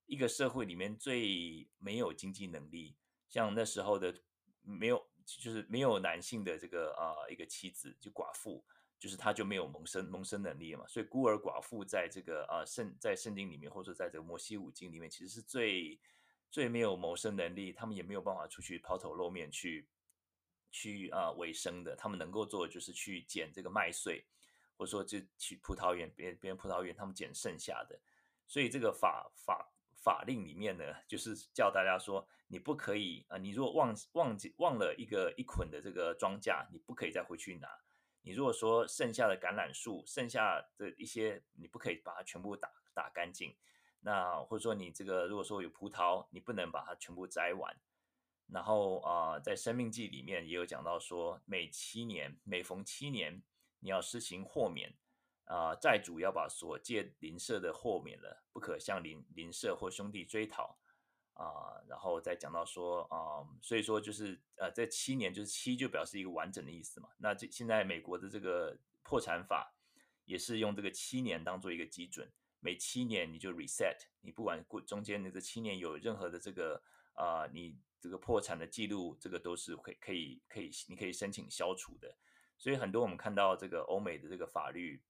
[0.05, 2.95] 一个社会里面最没有经济能力，
[3.36, 4.16] 像那时候的
[4.62, 8.64] 没有，就是没有男性的这个啊、一个妻子就寡妇，
[8.98, 16.00] 就是他就没有谋生谋生能力嘛，所以孤儿寡妇在这个啊圣、在圣经里面或者在这个摩西五经里面，其实是最
[16.50, 19.86] 最没有谋生能力，他们也没有办法出去抛头露面去
[20.72, 24.26] 去啊维生的，他们能够做的就是去捡这个麦穗。
[24.78, 27.98] 或者说，就去葡萄园，别别人葡萄园，他们捡剩下的。
[28.46, 29.74] 所以这个法法
[30.06, 37.68] 法令里面呢，就是叫大家说，你不可以啊，你如果忘忘记忘了一个一捆的这个庄稼，你不可以再回去拿。
[38.22, 43.56] 你如果说剩下的橄榄树，剩下的一些，你不可以把它全部打打干净。
[44.01, 47.76] 那或者说你这个如果说有葡萄，你不能把它全部摘完。
[48.47, 53.41] 然后啊、在生命记里面也有讲到说，每七年，每逢七年。
[53.80, 54.95] 你要施行豁免，
[55.46, 60.78] 啊、债主要把所借邻舍的豁免了，不可向邻邻舍或兄弟追讨，
[61.34, 67.10] 啊、然后再讲到说，啊、所以说就是，呃，这七年就是七就表示一个完整的意思嘛。
[67.18, 69.74] 那这现在美国的这个破产法
[70.26, 76.82] 也是用这个七年当做一个基准，每七年你就 reset，你不管过中间的这七年有任何的这个
[77.14, 82.14] 啊、你这个破产的记录，这个都是可以可以可以，你可以申请消除的。
[82.58, 85.02] 所以很多我们看到这个欧美的这个法律，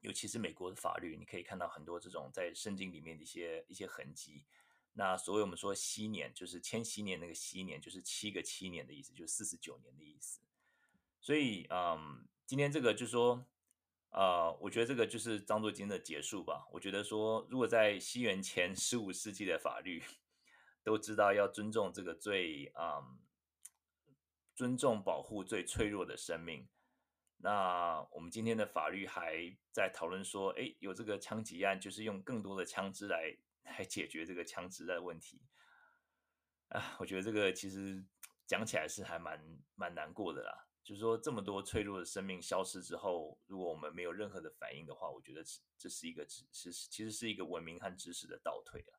[0.00, 4.44] 尤其是美国的法律，你可以看到很多这种在圣经里面的一些一些痕迹。
[4.92, 10.40] 那所谓我们说禧年，就是千禧年那个禧年，就是七个七年的意思，就是四十九年的意思。
[11.20, 13.46] 所以，嗯，今天这个就是说，
[14.10, 16.66] 呃，我觉得这个就是当作今天的结束吧。
[16.72, 20.02] 我觉得说，如果在西元前十五世纪的法律
[20.82, 23.18] 都知道要尊重这个最，嗯。
[24.54, 26.66] 尊重保护最脆弱的生命。
[27.38, 35.42] 那我们今天的法律还在讨论说，哎，有这个枪击案，就是用更多的枪支来 来解决这个枪支的问题。
[36.68, 38.04] 啊，我觉得这个其实
[38.46, 39.40] 讲起来是还蛮
[39.74, 40.66] 蛮难过的啦。
[40.82, 45.42] 就是说这么多脆弱的生命消失之后，如果我们没有任何的反应的话，我觉得
[45.76, 48.98] 这是一个知是其实是一个文明和知识的倒退啊。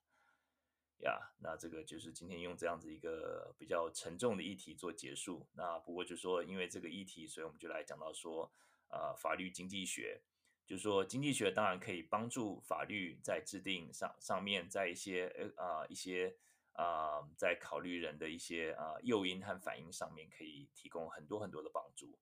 [1.02, 5.48] 呀、那这个就是今天用这样子一个比较沉重的议题做结束。
[5.54, 8.52] 那不过就说因为这个议题，所以我们就来讲到说，
[8.90, 10.20] 呃，法律经济学，
[10.66, 16.36] 就是说经济学当然可以帮助法律在制定上上面，在一些呃啊、一些
[16.74, 22.18] 啊、在考虑人的一些啊、诱因和反应上面，可以提供很多很多的帮助。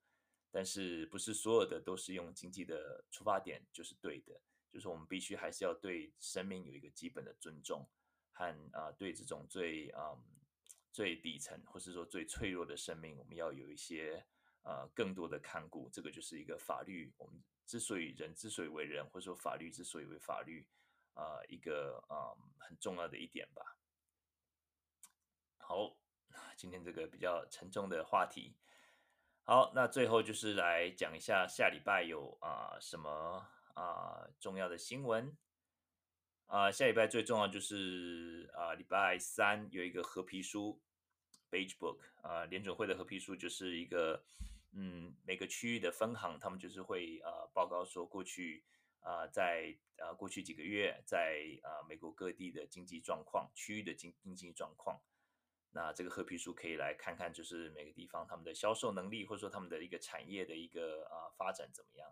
[0.51, 7.85] 但是不是所有的都是用经济的出发点就是对的，就是我们必须还是要对生命有一个基本的尊重。
[8.35, 10.23] 和啊，对这种最嗯
[10.91, 14.23] 最底层，或是说最脆弱的生命，我们要有一些
[14.63, 15.89] 呃更多的看顾。
[15.89, 20.67] 这个就是一个法律，我们之所以人之所以为人，或者说法律之所以为法律，
[21.15, 22.15] 啊、一个嗯
[22.59, 23.77] 很重要的一点吧。
[25.57, 25.97] 好，
[26.55, 28.55] 今天这个比较沉重的话题。
[29.43, 35.37] 好，那最后就是来讲一下下礼拜有啊、什么啊、重要的新闻。
[36.47, 40.79] 啊、下礼拜最重要就是啊、礼拜三有一个合皮书
[41.49, 44.23] ，Beige Book 啊、联准会的合皮书就是一个，
[44.71, 48.63] 嗯，每个区域的分行，他们就是会啊、报告说过去
[49.01, 55.01] 啊、在啊、过去几个月在啊、美国各地的经济状况，区域的经经济状况，
[55.71, 62.07] 那这个合皮书可以来看看，就是每个地方他们的销售能力，或者说他们的一个产业的一个啊、发展怎么样。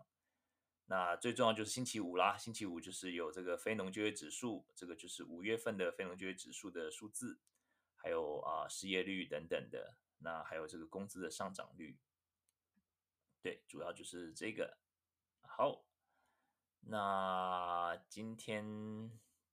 [0.86, 7.40] 那最重要就是星期五啦，星期五就是有这个非农就业指数，这个就是五月份的非农就业指数的数字，
[7.96, 11.96] 还有啊失业率等等的，那还有这个工资的上涨率，
[13.40, 14.76] 对，主要就是这个。
[15.40, 15.86] 好，
[16.80, 19.10] 那今天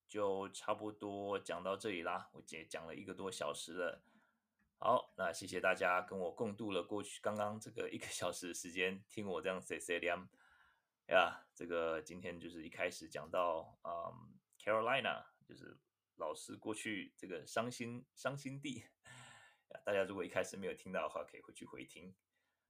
[0.09, 4.03] 就差不多讲到这里啦，我今天讲了一个多小时了。
[4.79, 10.27] 好，那谢谢大家跟我共度了过去刚刚这个一个小时的时间，听我这样碎碎念。
[11.11, 15.77] 呀、这个今天就是一开始讲到，嗯，Carolina，就是
[16.15, 18.85] 老师过去这个伤心伤心地。
[19.83, 22.15] 大家如果一开始没有听到的话，可以回去回听。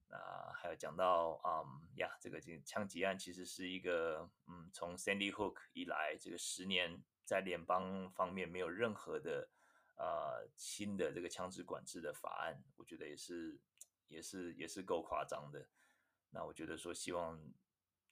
[0.08, 0.18] 那
[0.56, 9.50] 还有讲到，嗯，呀，这个枪击案其实是一个，嗯，从 Sandy Hook 以来，这个十年在联邦方面没有任何的，
[9.98, 13.62] 呃，新的这个枪支管制的法案，我觉得也是，
[14.08, 15.70] 也是，也是够夸张的。
[16.32, 17.40] 那我觉得说，希望。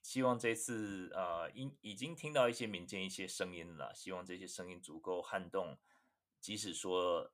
[0.02, 3.94] 希望这次呃，已已经听到一些民间一些声音了。
[3.94, 5.78] 希望这些声音足够撼动，
[6.40, 7.32] 即使说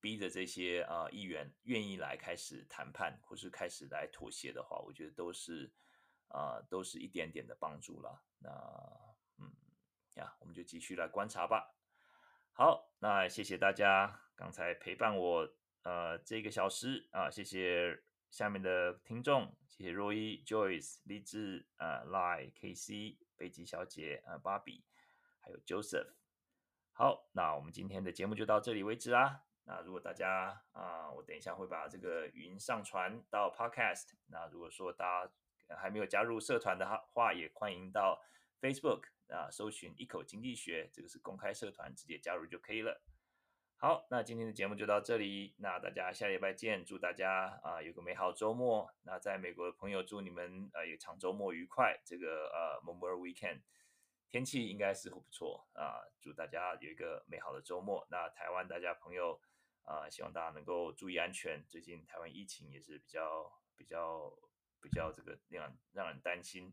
[0.00, 5.72] 逼着这些啊、呃、议员愿意来开始谈判，或是开始来妥协的话，我觉得都是
[6.28, 8.22] 啊、都是一点点的帮助了。
[8.38, 8.48] 那
[9.38, 9.52] 嗯
[10.14, 11.74] 呀，我们就继续来观察吧。
[12.52, 18.02] 好，那谢谢大家刚才陪伴我呃这个小时啊，谢谢。
[18.32, 24.84] 下面的听众，谢谢若伊、Joyce、荔枝、啊、呃、Lie、KC、北极小姐、呃、芭比，
[25.40, 26.12] 还有 Joseph。
[26.92, 29.44] 好，那我们今天的节目就到这里为止啦。
[29.64, 34.10] 那如果大家啊、我等一下会把这个语音上传到 Podcast。
[34.26, 35.26] 那如果说大
[35.66, 38.22] 家还没有加入社团的话，也欢迎到
[38.60, 43.00] Facebook 啊、搜寻一口经济学，这个是公开社团，直接加入就可以了。
[43.84, 45.56] 好，那今天的节目就到这里。
[45.58, 48.88] 那大家下礼拜见，祝大家啊、有个美好周末。
[49.02, 52.00] 那在美国的朋友，祝你们呃有场周末愉快。
[52.04, 53.62] 这个呃 Memorial Weekend
[54.28, 58.06] 天气应该似乎不错啊、祝大家有一个美好的周末。
[58.08, 59.40] 那台湾大家朋友
[59.82, 61.66] 啊、希望大家能够注意安全。
[61.68, 64.32] 最近台湾疫情也是比较比较
[64.80, 66.72] 比较这个让让人担心。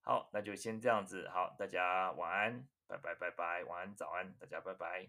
[0.00, 1.28] 好，那就先这样子。
[1.28, 5.08] 好，大家晚安，拜拜拜拜，晚安早安，大家拜拜。